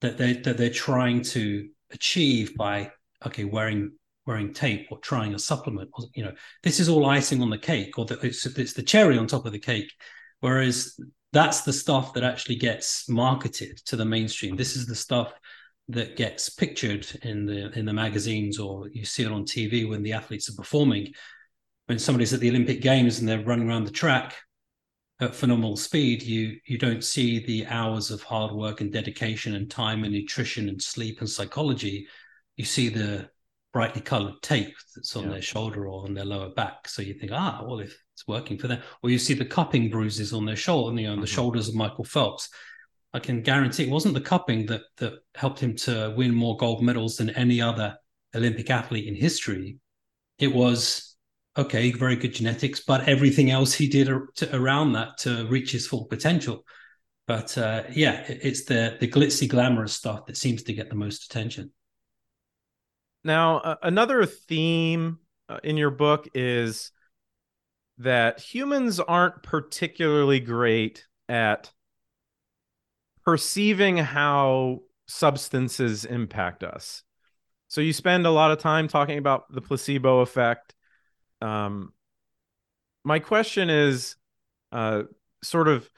[0.00, 2.90] that they that they're trying to achieve by
[3.26, 3.92] okay wearing
[4.26, 7.58] wearing tape or trying a supplement, or, you know, this is all icing on the
[7.58, 9.92] cake, or the, it's, it's the cherry on top of the cake.
[10.40, 10.98] Whereas
[11.32, 14.56] that's the stuff that actually gets marketed to the mainstream.
[14.56, 15.32] This is the stuff
[15.88, 20.02] that gets pictured in the in the magazines or you see it on TV when
[20.02, 21.12] the athletes are performing.
[21.86, 24.34] When somebody's at the Olympic Games and they're running around the track
[25.20, 29.70] at phenomenal speed, you you don't see the hours of hard work and dedication and
[29.70, 32.06] time and nutrition and sleep and psychology.
[32.56, 33.28] You see the
[33.74, 35.30] brightly colored tape that's on yeah.
[35.30, 36.88] their shoulder or on their lower back.
[36.88, 39.90] So you think, ah, well, if it's working for them, or you see the cupping
[39.90, 41.34] bruises on their shoulder, you know, on the mm-hmm.
[41.34, 42.48] shoulders of Michael Phelps.
[43.14, 46.82] I can guarantee it wasn't the cupping that that helped him to win more gold
[46.82, 47.96] medals than any other
[48.34, 49.78] Olympic athlete in history.
[50.40, 51.16] It was
[51.56, 55.86] okay, very good genetics, but everything else he did to, around that to reach his
[55.86, 56.64] full potential.
[57.28, 61.24] But uh, yeah, it's the the glitzy, glamorous stuff that seems to get the most
[61.26, 61.72] attention.
[63.22, 66.90] Now, uh, another theme uh, in your book is
[67.98, 71.70] that humans aren't particularly great at
[73.24, 77.02] perceiving how substances impact us.
[77.68, 80.74] So you spend a lot of time talking about the placebo effect.
[81.40, 81.92] Um,
[83.04, 84.16] my question is,
[84.72, 85.02] uh,
[85.42, 85.88] sort of,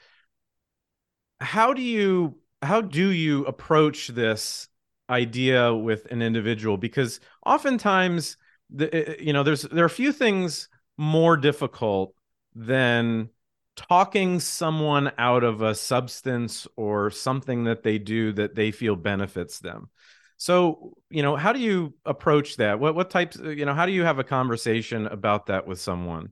[1.39, 4.67] how do you how do you approach this
[5.09, 6.77] idea with an individual?
[6.77, 8.37] Because oftentimes,
[8.69, 12.13] the you know, there's there are a few things more difficult
[12.55, 13.29] than
[13.77, 19.59] talking someone out of a substance or something that they do that they feel benefits
[19.59, 19.89] them.
[20.37, 22.79] So, you know, how do you approach that?
[22.79, 26.31] What what types, you know, how do you have a conversation about that with someone?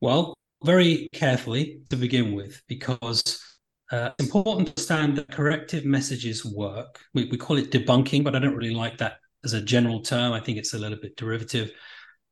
[0.00, 3.40] Well, very carefully to begin with, because
[3.90, 6.98] uh, it's important to understand that corrective messages work.
[7.14, 10.32] We, we call it debunking, but I don't really like that as a general term.
[10.32, 11.72] I think it's a little bit derivative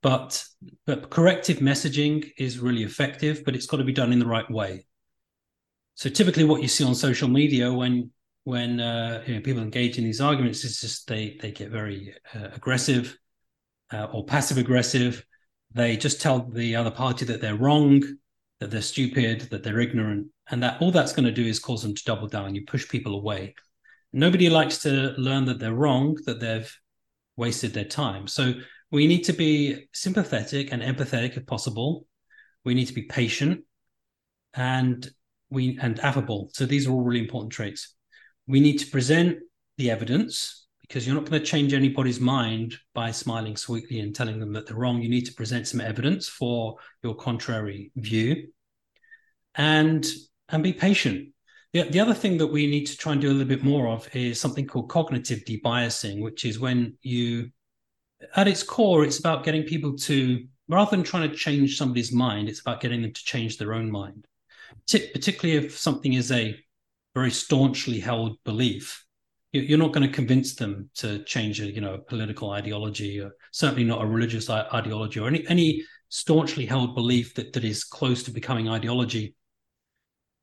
[0.02, 0.44] but
[0.86, 4.50] but corrective messaging is really effective but it's got to be done in the right
[4.50, 4.84] way.
[5.94, 8.10] So typically what you see on social media when
[8.44, 12.14] when uh, you know, people engage in these arguments is just they they get very
[12.34, 13.18] uh, aggressive
[13.92, 15.24] uh, or passive aggressive.
[15.72, 18.02] They just tell the other party that they're wrong
[18.60, 21.82] that they're stupid that they're ignorant and that all that's going to do is cause
[21.82, 23.54] them to double down you push people away.
[24.12, 26.70] Nobody likes to learn that they're wrong that they've
[27.36, 28.26] wasted their time.
[28.26, 28.54] So
[28.90, 32.06] we need to be sympathetic and empathetic if possible.
[32.64, 33.64] We need to be patient
[34.54, 35.08] and
[35.50, 36.50] we and affable.
[36.52, 37.94] So these are all really important traits.
[38.46, 39.38] We need to present
[39.78, 44.40] the evidence because you're not going to change anybody's mind by smiling sweetly and telling
[44.40, 45.00] them that they're wrong.
[45.00, 48.48] You need to present some evidence for your contrary view
[49.54, 50.04] and
[50.48, 51.28] and be patient.
[51.72, 53.86] The, the other thing that we need to try and do a little bit more
[53.86, 57.50] of is something called cognitive debiasing, which is when you
[58.36, 62.48] at its core, it's about getting people to, rather than trying to change somebody's mind,
[62.48, 64.26] it's about getting them to change their own mind.
[64.86, 66.58] particularly if something is a
[67.14, 69.04] very staunchly held belief,
[69.52, 73.82] you're not going to convince them to change a you know political ideology, or certainly
[73.82, 78.30] not a religious ideology, or any any staunchly held belief that that is close to
[78.30, 79.34] becoming ideology.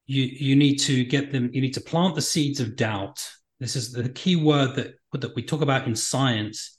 [0.08, 1.50] You you need to get them.
[1.54, 3.26] You need to plant the seeds of doubt.
[3.62, 6.77] This is the key word that that we talk about in science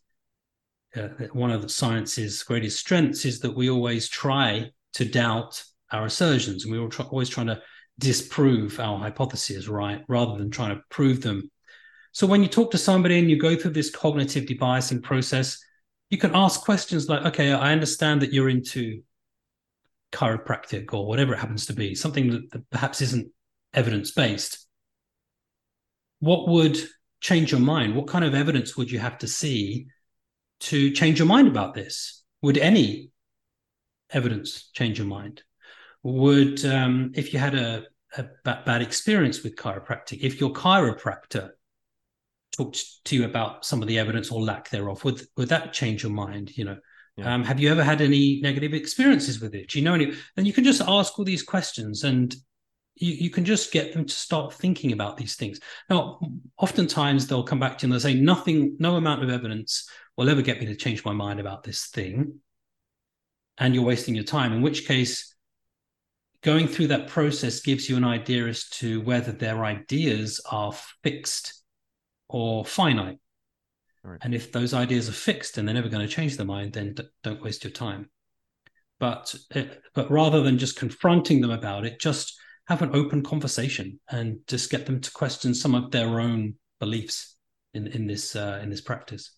[0.97, 6.07] uh, one of the science's greatest strengths is that we always try to doubt our
[6.07, 7.61] assertions and we're try, always trying to
[7.99, 11.51] disprove our hypotheses right rather than trying to prove them.
[12.13, 15.63] So when you talk to somebody and you go through this cognitive debiasing process
[16.11, 19.03] you can ask questions like okay i understand that you're into
[20.11, 23.31] chiropractic or whatever it happens to be something that, that perhaps isn't
[23.75, 24.67] evidence based
[26.21, 26.79] what would
[27.21, 27.95] change your mind?
[27.95, 29.87] What kind of evidence would you have to see
[30.61, 32.23] to change your mind about this?
[32.43, 33.11] Would any
[34.11, 35.43] evidence change your mind?
[36.03, 37.85] Would, um, if you had a,
[38.17, 41.51] a bad experience with chiropractic, if your chiropractor
[42.57, 46.03] talked to you about some of the evidence or lack thereof, would would that change
[46.03, 46.57] your mind?
[46.57, 46.77] You know,
[47.17, 47.35] yeah.
[47.35, 49.71] um, have you ever had any negative experiences with it?
[49.71, 50.13] Do you know any?
[50.37, 52.35] And you can just ask all these questions, and
[52.97, 55.61] you, you can just get them to start thinking about these things.
[55.89, 56.21] Now,
[56.59, 59.89] oftentimes they'll come back to you and they'll say, nothing, no amount of evidence
[60.19, 62.41] will ever get me to change my mind about this thing.
[63.57, 65.35] And you're wasting your time, in which case,
[66.43, 70.73] going through that process gives you an idea as to whether their ideas are
[71.05, 71.63] fixed
[72.29, 73.19] or finite.
[74.03, 74.19] Right.
[74.23, 76.95] And if those ideas are fixed and they're never going to change their mind, then
[76.95, 78.11] d- don't waste your time.
[78.99, 79.63] But uh,
[79.95, 84.71] but rather than just confronting them about it, just have an open conversation and just
[84.71, 87.37] get them to question some of their own beliefs
[87.73, 89.38] in in this uh, in this practice.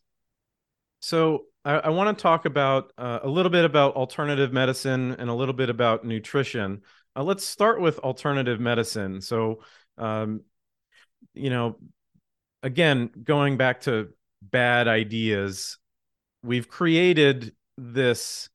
[1.00, 5.28] So I, I want to talk about uh, a little bit about alternative medicine and
[5.28, 6.82] a little bit about nutrition.
[7.16, 9.20] Uh, let's start with alternative medicine.
[9.20, 9.62] So,
[9.98, 10.42] um,
[11.34, 11.76] you know,
[12.62, 14.10] again, going back to
[14.42, 15.78] bad ideas,
[16.42, 18.48] we've created this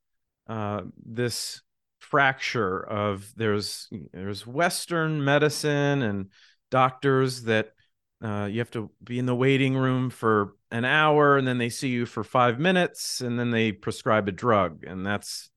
[0.47, 1.61] uh, this
[1.99, 6.29] fracture of there's there's Western medicine and
[6.69, 7.74] doctors that
[8.23, 11.69] uh, you have to be in the waiting room for an hour and then they
[11.69, 15.49] see you for five minutes and then they prescribe a drug and that's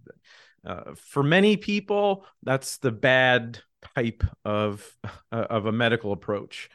[0.67, 3.61] uh, for many people that's the bad
[3.95, 4.87] type of
[5.33, 6.69] uh, of a medical approach.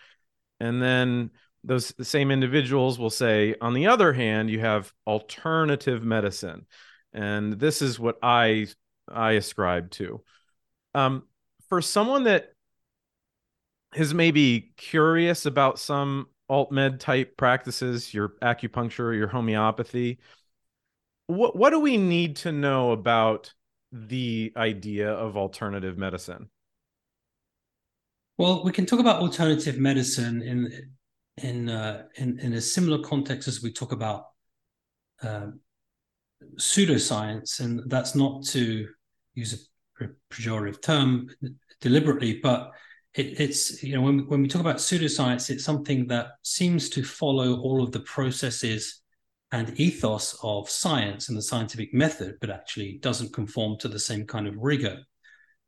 [0.60, 1.32] And then
[1.64, 6.66] those same individuals will say on the other hand you have alternative medicine.
[7.14, 8.68] And this is what i
[9.08, 10.24] i ascribe to.
[10.96, 11.24] Um,
[11.70, 12.53] for someone that
[13.96, 20.20] is maybe curious about some alt med type practices your acupuncture your homeopathy.
[21.28, 23.54] What what do we need to know about
[23.92, 26.50] the idea of alternative medicine?
[28.38, 30.72] Well we can talk about alternative medicine in
[31.38, 34.28] in uh, in, in a similar context as we talk about
[35.22, 35.48] uh,
[36.58, 38.88] pseudoscience, and that's not to
[39.34, 39.68] use
[40.02, 41.30] a pejorative term
[41.82, 42.72] deliberately, but
[43.16, 47.04] it, it's you know when when we talk about pseudoscience, it's something that seems to
[47.04, 49.02] follow all of the processes
[49.52, 54.26] and ethos of science and the scientific method, but actually doesn't conform to the same
[54.26, 54.98] kind of rigor.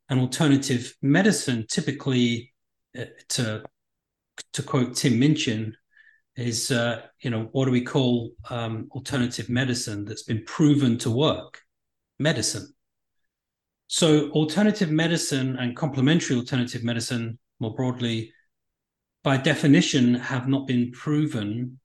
[0.08, 2.52] And alternative medicine typically,
[2.98, 3.62] uh, to
[4.52, 5.72] to quote Tim Minchin,
[6.34, 11.10] is uh, you know what do we call um, alternative medicine that's been proven to
[11.10, 11.62] work?
[12.18, 12.75] Medicine.
[13.88, 18.32] So alternative medicine and complementary alternative medicine, more broadly,
[19.22, 21.78] by definition, have not been proven,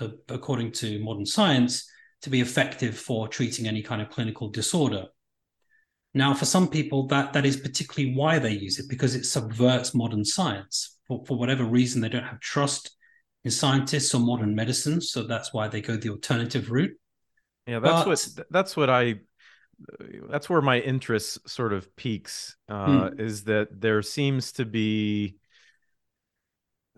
[0.00, 1.90] uh, according to modern science,
[2.22, 5.06] to be effective for treating any kind of clinical disorder.
[6.14, 9.94] Now, for some people, that that is particularly why they use it because it subverts
[9.94, 12.96] modern science for, for whatever reason, they don't have trust
[13.44, 15.00] in scientists or modern medicine.
[15.00, 16.96] So that's why they go the alternative route.
[17.66, 19.16] Yeah, that's but, what that's what I
[20.30, 23.20] that's where my interest sort of peaks uh, hmm.
[23.20, 25.36] is that there seems to be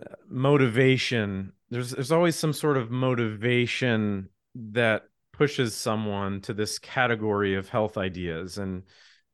[0.01, 1.53] uh, motivation.
[1.71, 7.97] There's there's always some sort of motivation that pushes someone to this category of health
[7.97, 8.59] ideas.
[8.59, 8.85] And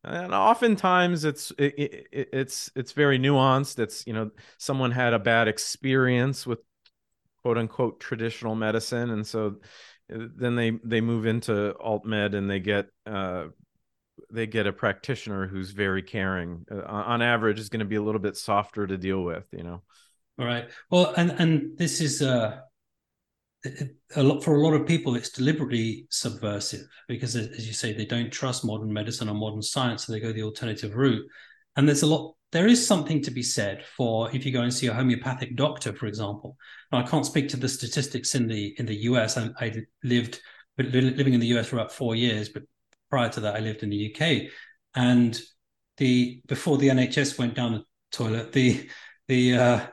[0.03, 3.79] and oftentimes it's it, it, it's it's very nuanced.
[3.79, 6.61] It's you know someone had a bad experience with
[7.43, 9.11] quote unquote traditional medicine.
[9.11, 9.57] And so
[10.09, 13.47] then they they move into alt med and they get uh
[14.31, 18.03] they get a practitioner who's very caring uh, on average is going to be a
[18.03, 19.83] little bit softer to deal with you know?
[20.39, 20.69] All right.
[20.91, 22.61] Well and and this is uh
[24.15, 28.05] a lot for a lot of people it's deliberately subversive because as you say they
[28.05, 31.25] don't trust modern medicine or modern science so they go the alternative route.
[31.77, 34.73] And there's a lot there is something to be said for if you go and
[34.73, 36.57] see a homeopathic doctor for example.
[36.91, 40.41] Now, i can't speak to the statistics in the in the us i, I lived
[40.79, 42.63] living in the us for about four years but
[43.11, 44.51] prior to that i lived in the uk
[44.95, 45.39] and
[45.99, 48.89] the before the nhs went down the toilet the
[49.29, 49.87] the uh,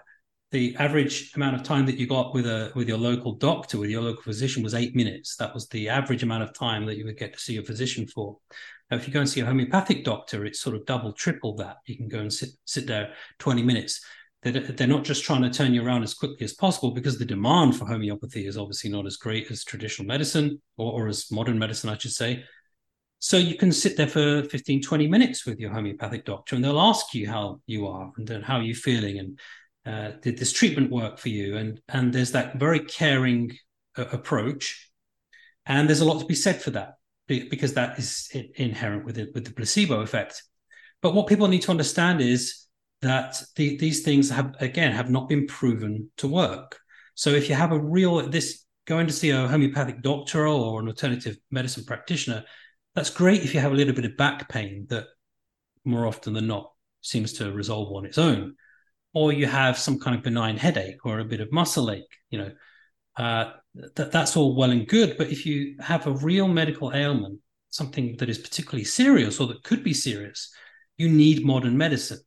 [0.52, 3.90] the average amount of time that you got with a with your local doctor with
[3.90, 5.38] your local physician was eight minutes.
[5.38, 8.06] That was the average amount of time that you would get to see your physician
[8.06, 8.38] for
[8.92, 11.78] if you go and see a homeopathic doctor it's sort of double triple that.
[11.86, 14.04] You can go and sit sit there 20 minutes.
[14.44, 17.26] They're, they're not just trying to turn you around as quickly as possible because the
[17.26, 21.60] demand for homeopathy is obviously not as great as traditional medicine or, or as modern
[21.60, 22.44] medicine i should say.
[23.20, 26.80] So you can sit there for 15 20 minutes with your homeopathic doctor and they'll
[26.80, 29.40] ask you how you are and how are you feeling and
[29.86, 31.58] uh, did this treatment work for you?
[31.58, 33.58] And and there's that very caring
[33.98, 34.92] uh, approach,
[35.66, 36.96] and there's a lot to be said for that
[37.40, 40.44] because that is inherent with it with the placebo effect.
[41.02, 42.68] But what people need to understand is
[43.02, 46.80] that the, these things have again have not been proven to work.
[47.16, 50.88] So if you have a real this going to see a homeopathic doctor or an
[50.88, 52.44] alternative medicine practitioner,
[52.96, 55.06] that's great if you have a little bit of back pain that
[55.86, 56.72] more often than not
[57.02, 58.56] seems to resolve on its own
[59.14, 62.40] or you have some kind of benign headache or a bit of muscle ache, you
[62.40, 62.52] know,
[63.18, 65.18] uh, that that's all well and good.
[65.18, 69.64] But if you have a real medical ailment, something that is particularly serious or that
[69.64, 70.54] could be serious,
[70.98, 72.20] you need modern medicine.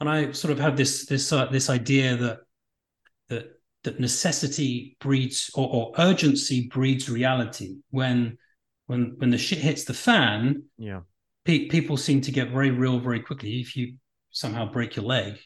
[0.00, 2.38] And I sort of have this this uh, this idea that
[3.28, 7.76] that that necessity breeds or, or urgency breeds reality.
[7.90, 8.36] When
[8.86, 11.00] when when the shit hits the fan, yeah,
[11.44, 13.60] pe- people seem to get very real very quickly.
[13.60, 13.94] If you
[14.30, 15.38] somehow break your leg,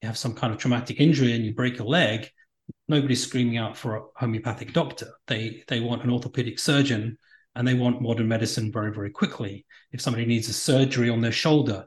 [0.00, 2.30] you have some kind of traumatic injury and you break a leg,
[2.92, 5.08] nobody's screaming out for a homeopathic doctor.
[5.26, 7.18] They they want an orthopedic surgeon
[7.54, 9.54] and they want modern medicine very very quickly.
[9.90, 11.80] If somebody needs a surgery on their shoulder,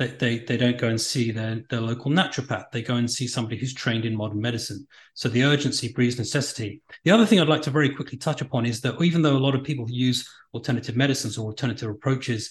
[0.00, 2.70] They, they, they don't go and see their, their local naturopath.
[2.72, 4.80] They go and see somebody who's trained in modern medicine.
[5.20, 6.70] So the urgency breeds necessity.
[7.04, 9.46] The other thing I'd like to very quickly touch upon is that even though a
[9.46, 10.20] lot of people who use
[10.56, 12.42] alternative medicines or alternative approaches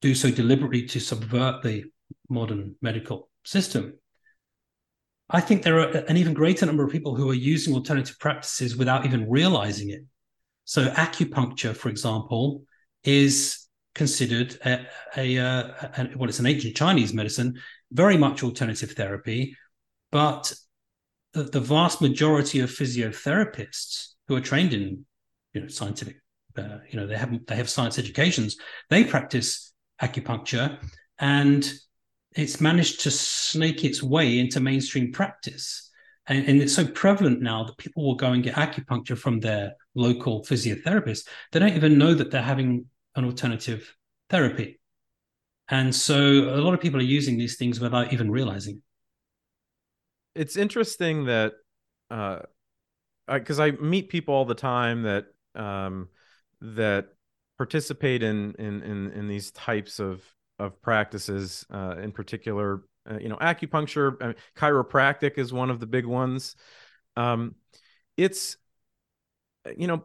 [0.00, 1.76] do so deliberately to subvert the
[2.28, 3.84] modern medical system,
[5.30, 8.76] I think there are an even greater number of people who are using alternative practices
[8.76, 10.02] without even realizing it.
[10.64, 12.64] So acupuncture, for example,
[13.04, 15.48] is considered a, a, a,
[15.98, 17.60] a well, it's an ancient Chinese medicine,
[17.92, 19.56] very much alternative therapy,
[20.10, 20.52] but
[21.32, 25.04] the, the, vast majority of physiotherapists who are trained in
[25.52, 26.16] you know scientific,
[26.56, 28.56] uh, you know they have they have science educations,
[28.88, 30.78] they practice acupuncture,
[31.18, 31.70] and
[32.38, 35.90] it's managed to snake its way into mainstream practice.
[36.28, 39.72] And, and, it's so prevalent now that people will go and get acupuncture from their
[39.96, 41.26] local physiotherapist.
[41.50, 42.86] They don't even know that they're having
[43.16, 43.92] an alternative
[44.30, 44.78] therapy.
[45.68, 48.82] And so a lot of people are using these things without even realizing.
[50.34, 51.54] It's interesting that
[52.10, 52.40] uh
[53.26, 56.08] because I, I, meet people all the time that um
[56.60, 57.08] that
[57.56, 60.22] participate in in in, in these types of
[60.58, 65.86] of practices uh in particular uh, you know acupuncture uh, chiropractic is one of the
[65.86, 66.56] big ones.
[67.16, 67.54] Um
[68.16, 68.56] it's
[69.76, 70.04] you know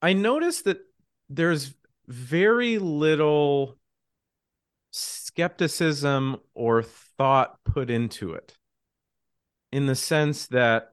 [0.00, 0.78] i noticed that
[1.28, 1.74] there's
[2.08, 3.78] very little
[4.90, 8.54] skepticism or thought put into it
[9.70, 10.92] in the sense that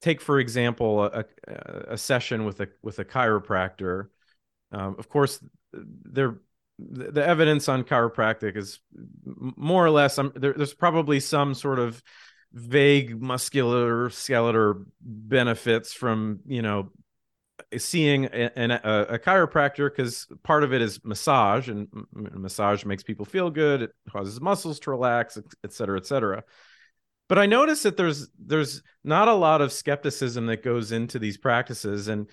[0.00, 1.24] take for example a,
[1.88, 4.08] a session with a with a chiropractor.
[4.72, 6.40] Um, of course there
[6.90, 8.80] the evidence on chiropractic is
[9.24, 12.02] more or less um, there, there's probably some sort of
[12.52, 16.90] vague muscular skeletal benefits from you know
[17.78, 18.50] seeing a,
[19.10, 23.92] a, chiropractor because part of it is massage and massage makes people feel good it
[24.10, 26.42] causes muscles to relax et cetera et cetera.
[27.28, 31.38] But i notice that there's there's not a lot of skepticism that goes into these
[31.38, 32.28] practices and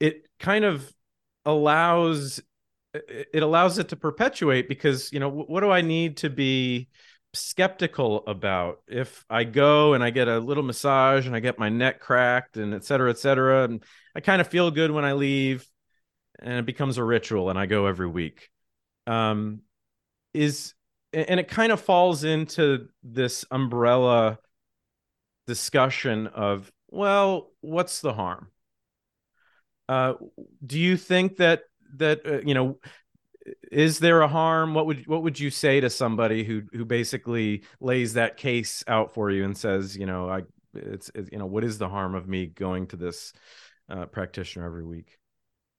[0.00, 0.90] it kind of
[1.44, 2.40] allows
[2.94, 6.88] it allows it to perpetuate because you know what do i need to be
[7.34, 11.68] skeptical about if I go and I get a little massage and I get my
[11.68, 13.64] neck cracked and et cetera, et cetera.
[13.64, 13.82] And
[14.14, 15.66] I kind of feel good when I leave
[16.38, 18.50] and it becomes a ritual and I go every week.
[19.06, 19.60] Um,
[20.34, 20.74] is
[21.12, 24.38] and it kind of falls into this umbrella
[25.46, 28.48] discussion of, well, what's the harm?
[29.88, 30.14] Uh,
[30.64, 31.64] do you think that
[31.96, 32.78] that uh, you know
[33.70, 34.74] is there a harm?
[34.74, 39.14] What would what would you say to somebody who who basically lays that case out
[39.14, 40.42] for you and says you know i
[40.74, 43.32] it's, it's you know what is the harm of me going to this
[43.90, 45.18] uh, practitioner every week?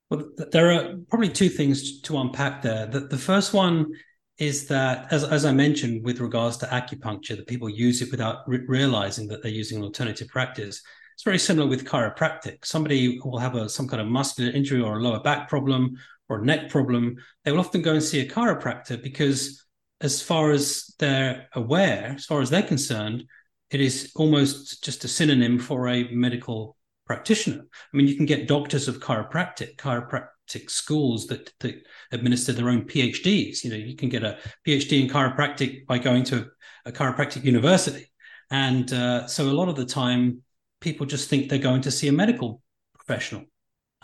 [0.09, 2.86] Well there are probably two things to unpack there.
[2.86, 3.93] The, the first one
[4.39, 8.38] is that as, as i mentioned with regards to acupuncture that people use it without
[8.47, 10.82] re- realizing that they're using an alternative practice
[11.14, 14.97] it's very similar with chiropractic somebody will have a some kind of muscular injury or
[14.97, 15.95] a lower back problem
[16.30, 19.66] or neck problem, they will often go and see a chiropractor because,
[20.01, 23.24] as far as they're aware, as far as they're concerned,
[23.70, 27.61] it is almost just a synonym for a medical practitioner.
[27.61, 31.76] I mean, you can get doctors of chiropractic, chiropractic schools that, that
[32.11, 33.64] administer their own PhDs.
[33.64, 36.49] You know, you can get a PhD in chiropractic by going to
[36.86, 38.11] a chiropractic university.
[38.51, 40.43] And uh, so a lot of the time,
[40.84, 42.61] people just think they're going to see a medical
[42.93, 43.45] professional,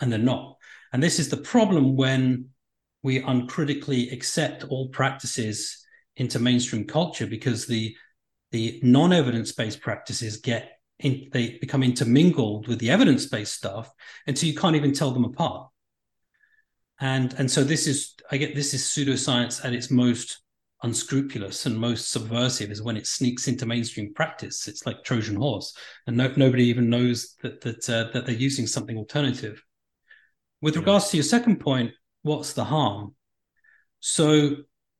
[0.00, 0.56] and they're not.
[0.92, 2.48] And this is the problem when
[3.02, 7.96] we uncritically accept all practices into mainstream culture because the
[8.50, 13.88] the non-evidence-based practices get in, they become intermingled with the evidence-based stuff
[14.26, 15.68] until you can't even tell them apart.
[16.98, 20.40] And and so this is I get this is pseudoscience at its most
[20.82, 24.66] unscrupulous and most subversive is when it sneaks into mainstream practice.
[24.68, 25.76] It's like Trojan horse,
[26.06, 29.62] and no, nobody even knows that that uh, that they're using something alternative.
[30.62, 33.14] With regards to your second point, what's the harm?
[34.00, 34.56] So,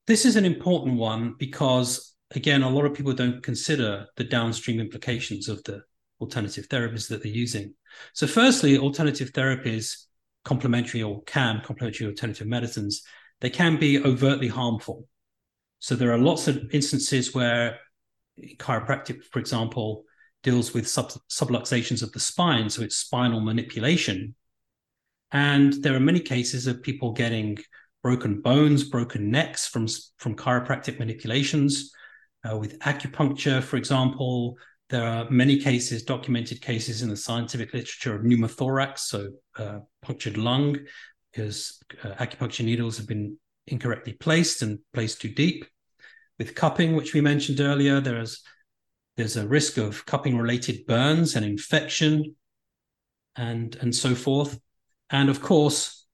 [0.06, 4.80] this is an important one because, again, a lot of people don't consider the downstream
[4.80, 5.82] implications of the
[6.20, 7.74] alternative therapies that they're using.
[8.14, 10.04] So, firstly, alternative therapies,
[10.44, 13.02] complementary or CAM, complementary alternative medicines,
[13.40, 15.08] they can be overtly harmful.
[15.80, 17.78] So, there are lots of instances where
[18.56, 20.04] chiropractic, for example,
[20.42, 22.70] deals with sub- subluxations of the spine.
[22.70, 24.34] So, it's spinal manipulation
[25.32, 27.58] and there are many cases of people getting
[28.02, 29.86] broken bones, broken necks from,
[30.18, 31.92] from chiropractic manipulations.
[32.48, 34.56] Uh, with acupuncture, for example,
[34.88, 39.28] there are many cases, documented cases in the scientific literature of pneumothorax, so
[39.58, 40.76] uh, punctured lung,
[41.30, 43.36] because uh, acupuncture needles have been
[43.70, 45.64] incorrectly placed and placed too deep.
[46.40, 48.00] with cupping, which we mentioned earlier.
[48.00, 48.42] There's
[49.16, 52.34] there's a risk of cupping related burns and infection
[53.36, 54.58] and and so forth.
[55.10, 56.06] And of course,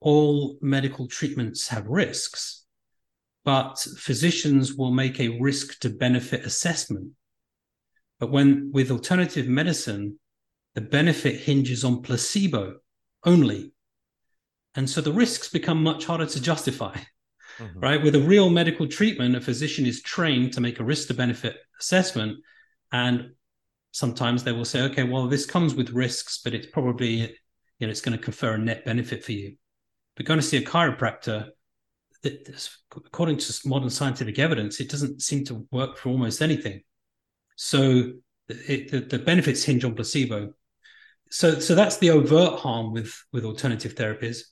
[0.00, 2.64] all medical treatments have risks,
[3.44, 7.12] but physicians will make a risk to benefit assessment.
[8.18, 10.18] But when with alternative medicine,
[10.74, 12.78] the benefit hinges on placebo
[13.24, 13.72] only.
[14.76, 16.96] And so the risks become much harder to justify.
[17.58, 17.80] Mm-hmm.
[17.80, 18.02] Right.
[18.02, 21.56] With a real medical treatment, a physician is trained to make a risk to benefit
[21.80, 22.38] assessment.
[22.92, 23.30] And
[23.92, 27.34] sometimes they will say, okay, well, this comes with risks, but it's probably,
[27.78, 29.56] you know, it's going to confer a net benefit for you.
[30.16, 31.48] But going to see a chiropractor,
[32.94, 36.82] according to modern scientific evidence, it doesn't seem to work for almost anything.
[37.56, 38.12] So
[38.48, 40.52] it, the, the benefits hinge on placebo.
[41.30, 44.42] So, so that's the overt harm with with alternative therapies.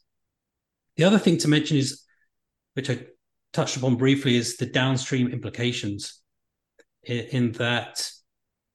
[0.96, 2.02] The other thing to mention is,
[2.74, 3.00] which I
[3.52, 6.20] touched upon briefly, is the downstream implications.
[7.04, 8.08] In, in that,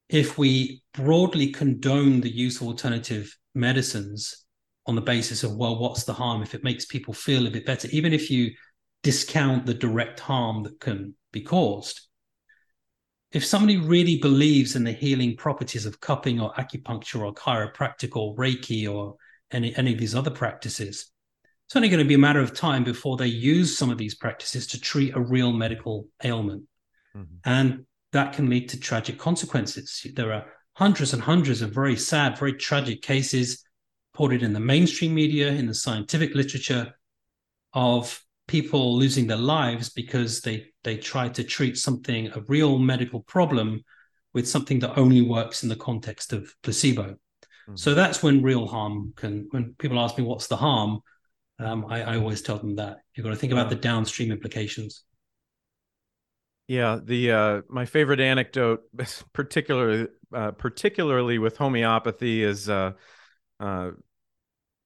[0.09, 4.45] if we broadly condone the use of alternative medicines
[4.85, 7.65] on the basis of well, what's the harm if it makes people feel a bit
[7.65, 8.51] better, even if you
[9.03, 12.01] discount the direct harm that can be caused,
[13.31, 18.35] if somebody really believes in the healing properties of cupping or acupuncture or chiropractic or
[18.35, 19.15] Reiki or
[19.51, 21.11] any, any of these other practices,
[21.69, 24.15] it's only going to be a matter of time before they use some of these
[24.15, 26.63] practices to treat a real medical ailment.
[27.15, 27.35] Mm-hmm.
[27.45, 30.07] And that can lead to tragic consequences.
[30.15, 33.63] There are hundreds and hundreds of very sad, very tragic cases
[34.11, 36.91] reported in the mainstream media, in the scientific literature,
[37.73, 43.21] of people losing their lives because they they try to treat something a real medical
[43.21, 43.83] problem
[44.33, 47.75] with something that only works in the context of placebo mm-hmm.
[47.75, 50.99] so that's when real harm can when people ask me what's the harm
[51.59, 55.03] um, I, I, always tell them that you've got to think about the downstream implications
[56.67, 58.81] yeah the uh, my favorite anecdote
[59.33, 62.91] particularly uh, particularly with homeopathy is uh,
[63.59, 63.91] uh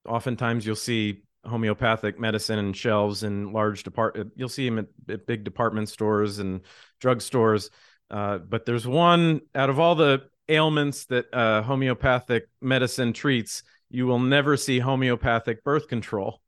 [0.05, 4.17] oftentimes you'll see homeopathic medicine and shelves in large depart.
[4.35, 6.61] You'll see them at, at big department stores and
[7.01, 7.69] drugstores.
[8.09, 14.05] Uh, but there's one out of all the ailments that uh, homeopathic medicine treats, you
[14.05, 16.41] will never see homeopathic birth control.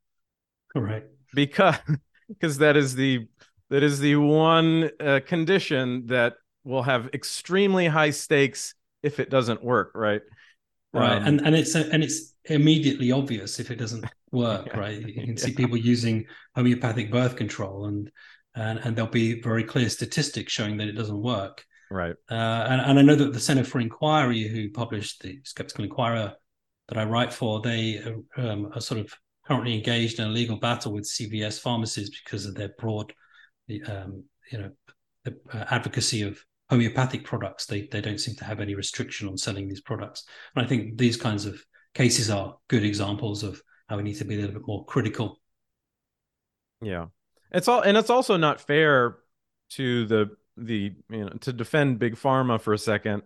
[0.76, 1.10] Correct.
[1.34, 1.76] Because
[2.28, 3.28] because that is the
[3.70, 9.64] that is the one uh, condition that will have extremely high stakes if it doesn't
[9.64, 9.92] work.
[9.96, 10.22] Right.
[10.94, 11.18] Right.
[11.18, 14.80] Um, and and it's and it's immediately obvious if it doesn't work, yeah.
[14.80, 15.02] right?
[15.02, 18.12] You can see people using homeopathic birth control, and
[18.56, 21.66] and and there'll be very clear statistics showing that it doesn't work.
[21.92, 22.16] Right.
[22.32, 26.34] Uh, and, and I know that the Center for Inquiry, who published the Skeptical Inquirer
[26.88, 28.02] that I write for, they
[28.38, 29.14] um, are sort of
[29.48, 33.14] currently engaged in a legal battle with CVS pharmacies because of their broad,
[33.88, 34.72] um, you know,
[35.28, 37.66] uh, advocacy of homeopathic products.
[37.66, 40.26] They they don't seem to have any restriction on selling these products.
[40.56, 41.62] And I think these kinds of
[41.94, 45.40] cases are good examples of how we need to be a little bit more critical.
[46.82, 47.08] Yeah.
[47.52, 49.18] It's all and it's also not fair
[49.72, 53.24] to the the you know to defend big pharma for a second.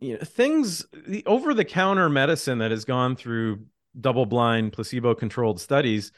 [0.00, 3.66] You know, things the over the counter medicine that has gone through
[4.00, 6.12] double blind placebo controlled studies,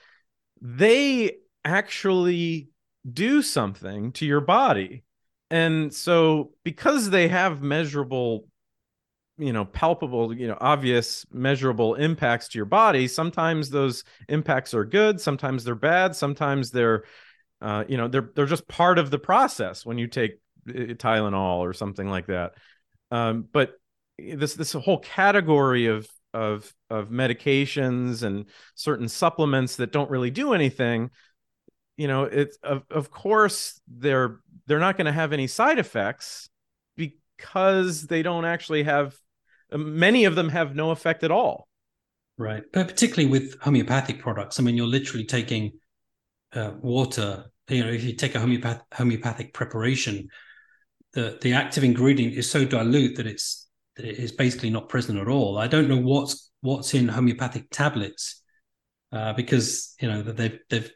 [0.61, 2.69] they actually
[3.11, 5.05] do something to your body.
[5.51, 8.47] And so because they have measurable
[9.41, 14.85] you know palpable you know obvious measurable impacts to your body sometimes those impacts are
[14.85, 17.05] good sometimes they're bad sometimes they're
[17.63, 20.33] uh, you know they're they're just part of the process when you take
[20.69, 22.53] uh, Tylenol or something like that
[23.11, 23.73] um, but
[24.19, 30.53] this this whole category of of of medications and certain supplements that don't really do
[30.53, 31.11] anything
[31.97, 36.49] you know it's of, of course they're they're not going to have any side effects
[36.97, 39.17] because they don't actually have
[39.79, 41.69] many of them have no effect at all.
[42.39, 42.63] Right.
[42.73, 45.73] But particularly with homeopathic products, I mean, you're literally taking
[46.53, 47.47] uh, water.
[47.69, 50.29] You know, if you take a homeopath- homeopathic preparation,
[51.13, 55.19] the the active ingredient is so dilute that it's that it is basically not present
[55.19, 55.59] at all.
[55.59, 58.43] I don't know what's what's in homeopathic tablets
[59.13, 60.91] uh, because you know they've they've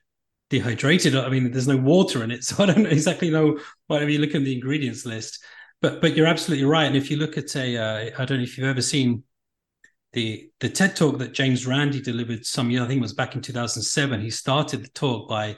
[0.51, 1.17] dehydrated.
[1.17, 3.59] I mean, there's no water in it, so I don't exactly know.
[3.87, 5.43] Whatever you look at the ingredients list,
[5.81, 6.87] but but you're absolutely right.
[6.87, 9.25] And if you look at a, uh, I don't know if you've ever seen
[10.13, 13.35] the the TED talk that James Randi delivered some year, I think it was back
[13.35, 14.21] in 2007.
[14.21, 15.57] He started the talk by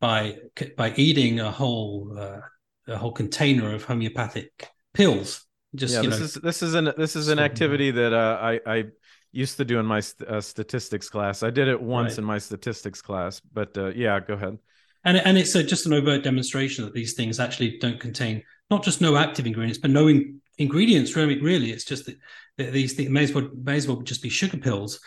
[0.00, 0.36] by
[0.76, 2.40] by eating a whole uh,
[2.88, 5.46] a whole container of homeopathic pills.
[5.74, 8.60] Just yeah, this know, is this is an this is an activity that uh, I
[8.66, 8.84] I
[9.32, 11.42] used to do in my uh, statistics class.
[11.42, 12.18] I did it once right.
[12.18, 14.58] in my statistics class, but uh, yeah, go ahead.
[15.04, 18.82] and and it's a, just an overt demonstration that these things actually don't contain not
[18.82, 21.14] just no active ingredients, but no in, ingredients.
[21.14, 22.18] Really, really, it's just that,
[22.58, 25.00] that these things may as well may as well just be sugar pills.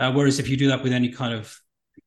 [0.00, 1.56] Uh, whereas if you do that with any kind of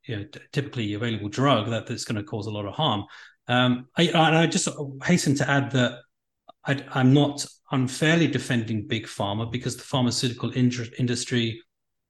[0.06, 3.06] you know, typically available drug, that that's going to cause a lot of harm.
[3.48, 4.68] Um, I, and I just
[5.04, 6.00] hasten to add that
[6.66, 11.62] I, am not unfairly defending big pharma because the pharmaceutical industry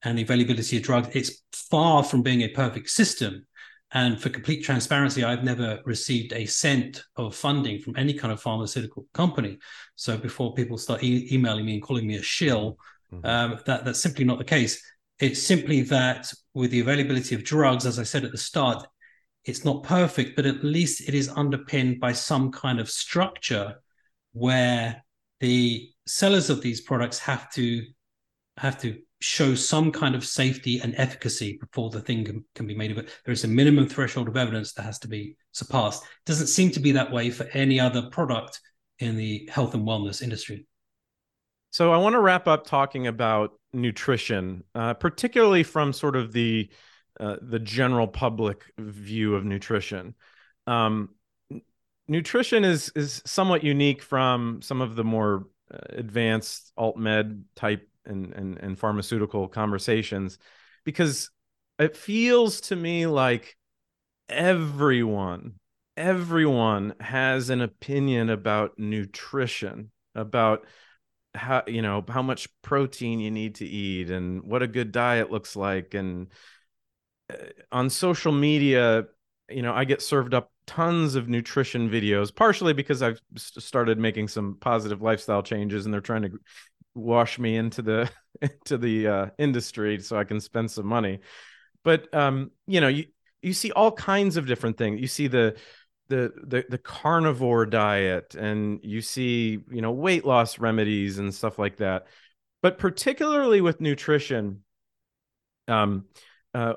[0.03, 3.45] and the availability of drugs it's far from being a perfect system.
[3.93, 8.41] And for complete transparency, I've never received a cent of funding from any kind of
[8.41, 9.57] pharmaceutical company.
[9.95, 12.77] So before people start e- emailing me and calling me a shill,
[13.13, 13.25] mm-hmm.
[13.25, 14.81] um, that that's simply not the case.
[15.19, 18.87] It's simply that with the availability of drugs, as I said at the start,
[19.43, 23.75] it's not perfect, but at least it is underpinned by some kind of structure
[24.33, 25.03] where
[25.39, 27.83] the sellers of these products have to
[28.57, 32.75] have to show some kind of safety and efficacy before the thing can, can be
[32.75, 33.09] made of it.
[33.23, 36.03] There is a minimum threshold of evidence that has to be surpassed.
[36.03, 38.59] It doesn't seem to be that way for any other product
[38.99, 40.65] in the health and wellness industry.
[41.69, 46.69] So I want to wrap up talking about nutrition, uh, particularly from sort of the
[47.19, 50.15] uh, the general public view of nutrition.
[50.65, 51.09] Um,
[52.11, 57.87] nutrition is is somewhat unique from some of the more uh, advanced alt med type
[58.05, 60.37] and, and and pharmaceutical conversations
[60.83, 61.31] because
[61.79, 63.57] it feels to me like
[64.27, 65.53] everyone
[65.95, 70.65] everyone has an opinion about nutrition about
[71.33, 75.31] how you know how much protein you need to eat and what a good diet
[75.31, 75.93] looks like.
[75.93, 76.27] And
[77.31, 77.35] uh,
[77.71, 79.05] on social media
[79.49, 84.27] you know i get served up tons of nutrition videos partially because i've started making
[84.27, 86.31] some positive lifestyle changes and they're trying to
[86.95, 88.09] wash me into the
[88.41, 91.19] into the uh, industry so i can spend some money.
[91.83, 93.05] But um you know you
[93.41, 95.01] you see all kinds of different things.
[95.01, 95.55] You see the
[96.09, 101.57] the the the carnivore diet and you see you know weight loss remedies and stuff
[101.57, 102.07] like that.
[102.61, 104.63] But particularly with nutrition
[105.67, 106.05] um
[106.53, 106.73] uh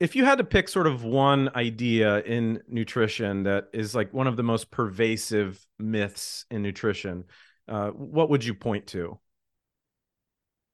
[0.00, 4.26] if you had to pick sort of one idea in nutrition that is like one
[4.26, 7.24] of the most pervasive myths in nutrition
[7.68, 9.16] uh, what would you point to?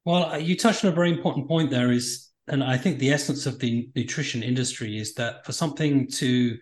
[0.07, 3.11] Well uh, you touched on a very important point there is and i think the
[3.11, 6.57] essence of the nutrition industry is that for something to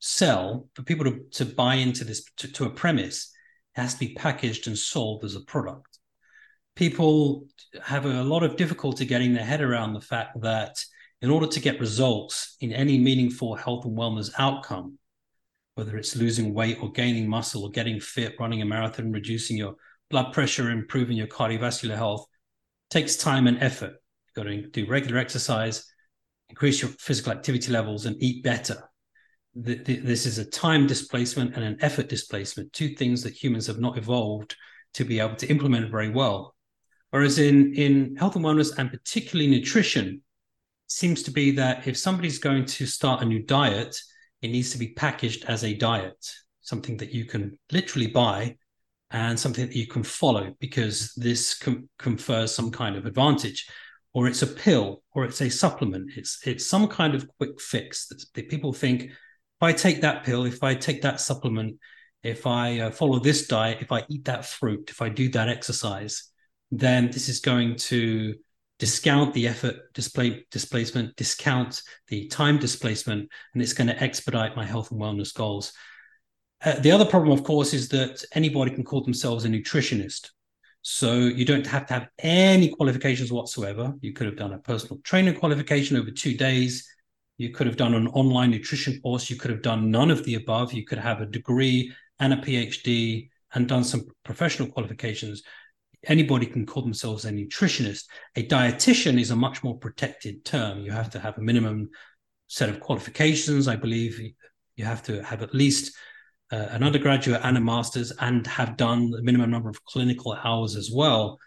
[0.00, 3.32] sell for people to, to buy into this to, to a premise
[3.76, 5.98] it has to be packaged and sold as a product.
[6.74, 7.46] People
[7.82, 10.84] have a lot of difficulty getting their head around the fact that
[11.22, 14.98] in order to get results in any meaningful health and wellness outcome
[15.74, 19.74] whether it's losing weight or gaining muscle or getting fit running a marathon reducing your
[20.10, 22.26] blood pressure improving your cardiovascular health
[22.90, 23.94] takes time and effort
[24.26, 25.86] you've got to do regular exercise
[26.50, 28.82] increase your physical activity levels and eat better
[29.54, 33.98] this is a time displacement and an effort displacement, two things that humans have not
[33.98, 34.56] evolved
[34.94, 36.54] to be able to implement very well.
[37.10, 40.22] Whereas in, in health and wellness, and particularly nutrition,
[40.92, 43.96] seems to be that if somebody's going to start a new diet,
[44.42, 48.56] it needs to be packaged as a diet, something that you can literally buy
[49.10, 53.68] and something that you can follow because this com- confers some kind of advantage.
[54.14, 56.10] Or it's a pill or it's a supplement.
[56.16, 60.24] It's it's some kind of quick fix that, that people think if I take that
[60.24, 61.78] pill, if I take that supplement,
[62.22, 65.48] if I uh, follow this diet, if I eat that fruit, if I do that
[65.48, 66.30] exercise,
[66.70, 68.34] then this is going to
[68.82, 74.66] discount the effort display, displacement, discount the time displacement, and it's going to expedite my
[74.66, 75.72] health and wellness goals.
[76.64, 80.30] Uh, the other problem, of course, is that anybody can call themselves a nutritionist.
[80.80, 83.94] So you don't have to have any qualifications whatsoever.
[84.00, 86.92] You could have done a personal trainer qualification over two days
[87.42, 89.30] you could have done an online nutrition course.
[89.30, 90.72] You could have done none of the above.
[90.72, 95.42] You could have a degree and a PhD and done some professional qualifications.
[96.06, 98.04] Anybody can call themselves a nutritionist.
[98.36, 100.80] A dietitian is a much more protected term.
[100.80, 101.90] You have to have a minimum
[102.48, 103.68] set of qualifications.
[103.68, 104.20] I believe
[104.76, 105.94] you have to have at least
[106.50, 110.76] uh, an undergraduate and a master's and have done the minimum number of clinical hours
[110.76, 111.38] as well.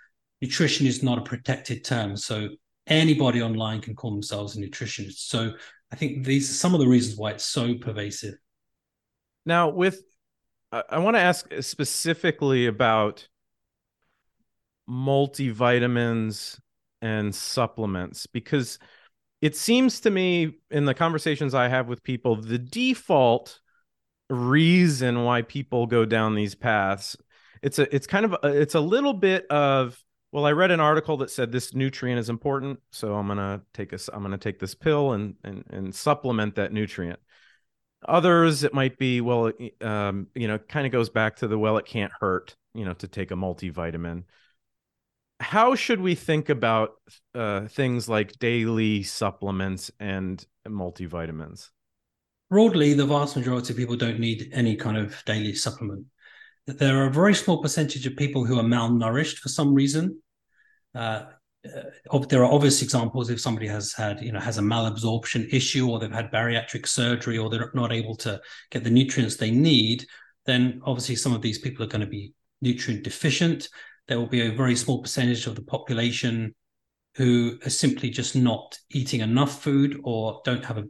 [0.41, 2.15] Nutrition is not a protected term.
[2.15, 2.49] So
[2.87, 5.27] anybody online can call themselves a nutritionist.
[5.27, 5.53] So
[5.91, 8.35] I think these are some of the reasons why it's so pervasive.
[9.45, 10.01] Now, with
[10.71, 13.27] I want to ask specifically about
[14.89, 16.59] multivitamins
[17.01, 18.79] and supplements because
[19.41, 23.59] it seems to me in the conversations I have with people, the default
[24.29, 27.17] reason why people go down these paths,
[27.61, 30.81] it's a it's kind of a, it's a little bit of well, I read an
[30.81, 34.59] article that said this nutrient is important, so I'm gonna take a I'm gonna take
[34.59, 37.19] this pill and and and supplement that nutrient.
[38.07, 41.77] others, it might be, well, um, you know, kind of goes back to the, well,
[41.77, 44.23] it can't hurt, you know, to take a multivitamin.
[45.45, 46.95] How should we think about
[47.35, 51.69] uh, things like daily supplements and multivitamins?
[52.49, 56.07] Broadly, the vast majority of people don't need any kind of daily supplement.
[56.65, 60.19] There are a very small percentage of people who are malnourished for some reason.
[60.95, 61.25] Uh,
[62.11, 65.87] uh, there are obvious examples if somebody has had you know has a malabsorption issue
[65.87, 68.39] or they've had bariatric surgery or they're not able to
[68.69, 70.05] get the nutrients they need
[70.45, 73.67] then obviously some of these people are going to be nutrient deficient
[74.07, 76.53] there will be a very small percentage of the population
[77.15, 80.83] who are simply just not eating enough food or don't have a,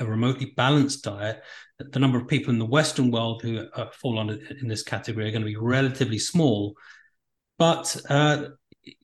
[0.00, 1.42] a remotely balanced diet
[1.78, 5.26] the number of people in the western world who uh, fall under in this category
[5.26, 6.74] are going to be relatively small
[7.58, 8.44] but uh,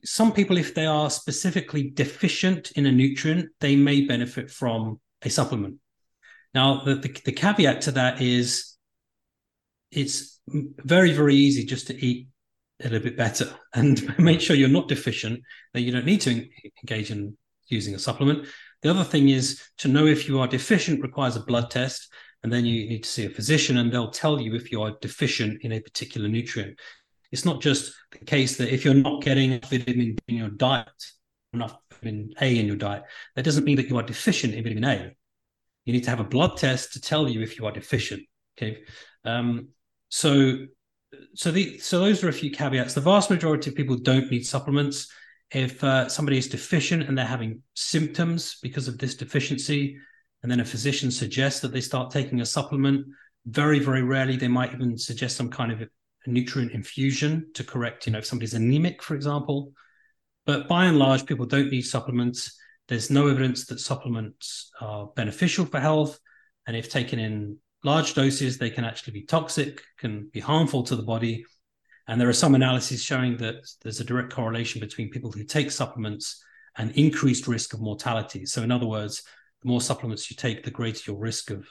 [0.03, 5.29] some people, if they are specifically deficient in a nutrient, they may benefit from a
[5.29, 5.75] supplement.
[6.53, 8.75] Now, the, the, the caveat to that is
[9.91, 12.27] it's very, very easy just to eat
[12.81, 15.41] a little bit better and make sure you're not deficient,
[15.73, 16.47] that you don't need to
[16.83, 18.47] engage in using a supplement.
[18.81, 22.11] The other thing is to know if you are deficient requires a blood test,
[22.43, 24.95] and then you need to see a physician, and they'll tell you if you are
[25.01, 26.79] deficient in a particular nutrient.
[27.31, 30.87] It's not just the case that if you're not getting vitamin in your diet,
[31.53, 33.03] enough vitamin A in your diet,
[33.35, 35.11] that doesn't mean that you are deficient in vitamin A.
[35.85, 38.23] You need to have a blood test to tell you if you are deficient.
[38.57, 38.83] Okay.
[39.25, 39.69] Um,
[40.09, 40.65] so
[41.33, 42.93] so the so those are a few caveats.
[42.93, 45.11] The vast majority of people don't need supplements.
[45.51, 49.97] If uh, somebody is deficient and they're having symptoms because of this deficiency,
[50.43, 53.07] and then a physician suggests that they start taking a supplement,
[53.45, 55.87] very very rarely they might even suggest some kind of a
[56.27, 59.73] nutrient infusion to correct, you know, if somebody's anemic, for example.
[60.45, 62.57] But by and large, people don't need supplements.
[62.87, 66.19] There's no evidence that supplements are beneficial for health.
[66.67, 70.95] And if taken in large doses, they can actually be toxic, can be harmful to
[70.95, 71.45] the body.
[72.07, 75.71] And there are some analyses showing that there's a direct correlation between people who take
[75.71, 76.43] supplements
[76.77, 78.45] and increased risk of mortality.
[78.45, 79.23] So, in other words,
[79.61, 81.67] the more supplements you take, the greater your risk of,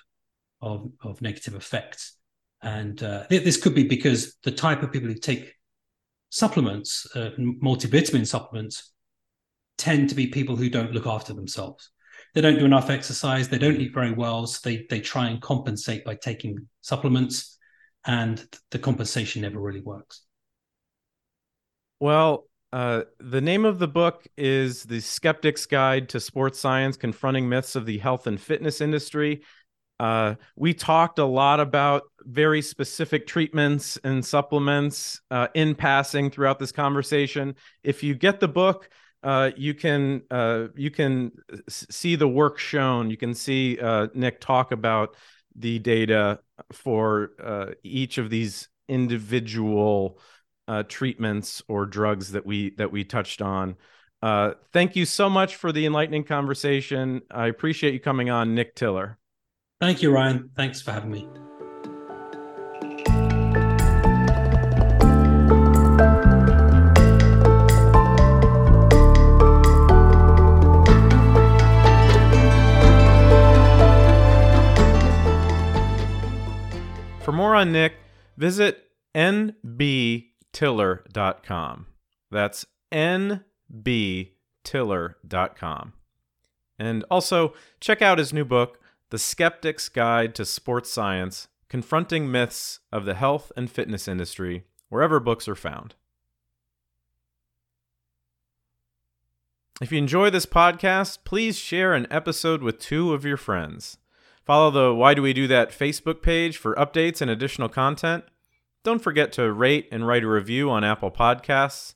[0.61, 2.17] of, of negative effects.
[2.63, 5.55] And uh, this could be because the type of people who take
[6.31, 8.93] supplements, uh, multivitamin supplements,
[9.77, 11.91] tend to be people who don't look after themselves.
[12.39, 13.49] They don't do enough exercise.
[13.49, 14.47] They don't eat very well.
[14.47, 17.59] So they, they try and compensate by taking supplements,
[18.07, 20.22] and the compensation never really works.
[21.99, 27.49] Well, uh, the name of the book is The Skeptic's Guide to Sports Science Confronting
[27.49, 29.43] Myths of the Health and Fitness Industry.
[29.99, 36.61] Uh, we talked a lot about very specific treatments and supplements uh, in passing throughout
[36.61, 37.57] this conversation.
[37.82, 38.89] If you get the book,
[39.23, 41.33] uh, you can uh, you can
[41.69, 43.11] see the work shown.
[43.11, 45.16] You can see uh, Nick talk about
[45.57, 46.41] the data
[46.73, 50.21] for uh, each of these individual
[50.89, 53.75] treatments or drugs that we that we touched on.
[54.73, 57.23] thank you so much for the enlightening conversation.
[57.31, 59.19] I appreciate you coming on, Nick Tiller.
[59.81, 60.51] Thank you, Ryan.
[60.55, 61.47] Thanks for having me.
[77.59, 77.95] On Nick,
[78.37, 78.85] visit
[79.15, 81.87] nbtiller.com.
[82.31, 85.93] That's nbtiller.com.
[86.79, 88.79] And also check out his new book,
[89.11, 95.21] the Skeptic's Guide to Sports Science Confronting Myths of the Health and Fitness Industry, wherever
[95.21, 95.95] books are found.
[99.81, 103.99] If you enjoy this podcast, please share an episode with two of your friends.
[104.49, 108.24] Follow the Why Do We Do That Facebook page for updates and additional content.
[108.82, 111.92] Don't forget to rate and write a review on Apple Podcasts.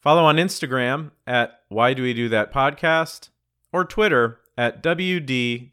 [0.00, 3.28] Follow on Instagram at Why Do We Do That Podcast
[3.72, 5.68] or Twitter at WDWDTpod.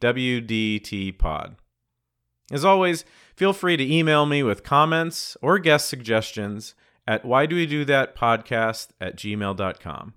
[2.51, 3.05] As always,
[3.35, 6.75] feel free to email me with comments or guest suggestions
[7.07, 10.13] at why do we do that podcast at gmail.com.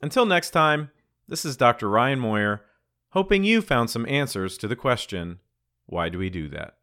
[0.00, 0.90] Until next time,
[1.28, 1.90] this is Dr.
[1.90, 2.62] Ryan Moyer,
[3.10, 5.40] hoping you found some answers to the question
[5.86, 6.76] why do we do that?